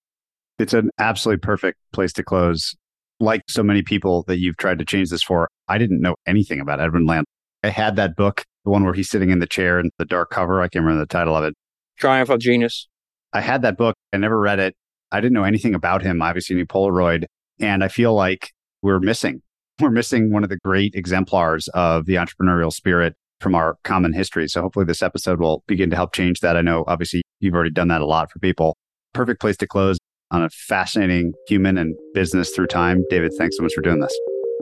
[0.59, 2.75] It's an absolutely perfect place to close.
[3.21, 6.61] Like so many people that you've tried to change this for, I didn't know anything
[6.61, 7.27] about Edwin Land.
[7.63, 10.31] I had that book, the one where he's sitting in the chair and the dark
[10.31, 10.61] cover.
[10.61, 11.55] I can't remember the title of it.
[11.99, 12.89] Triumph of Genius.
[13.33, 13.95] I had that book.
[14.13, 14.75] I never read it.
[15.13, 16.21] I didn't know anything about him.
[16.21, 17.25] Obviously, knew Polaroid.
[17.61, 18.51] And I feel like
[18.83, 19.41] we're missing.
[19.81, 24.49] We're missing one of the great exemplars of the entrepreneurial spirit from our common history.
[24.49, 26.57] So hopefully this episode will begin to help change that.
[26.57, 28.77] I know obviously you've already done that a lot for people.
[29.13, 29.99] Perfect place to close
[30.31, 33.05] on a fascinating human and business through time.
[33.11, 34.17] David, thanks so much for doing this.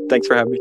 [0.08, 0.60] Thanks for having me.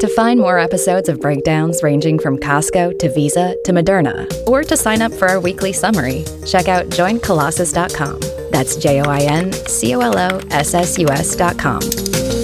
[0.00, 4.76] To find more episodes of breakdowns ranging from Costco to Visa to Moderna, or to
[4.76, 8.20] sign up for our weekly summary, check out joincolossus.com.
[8.52, 12.37] That's J O I N C O L O S S U S.com.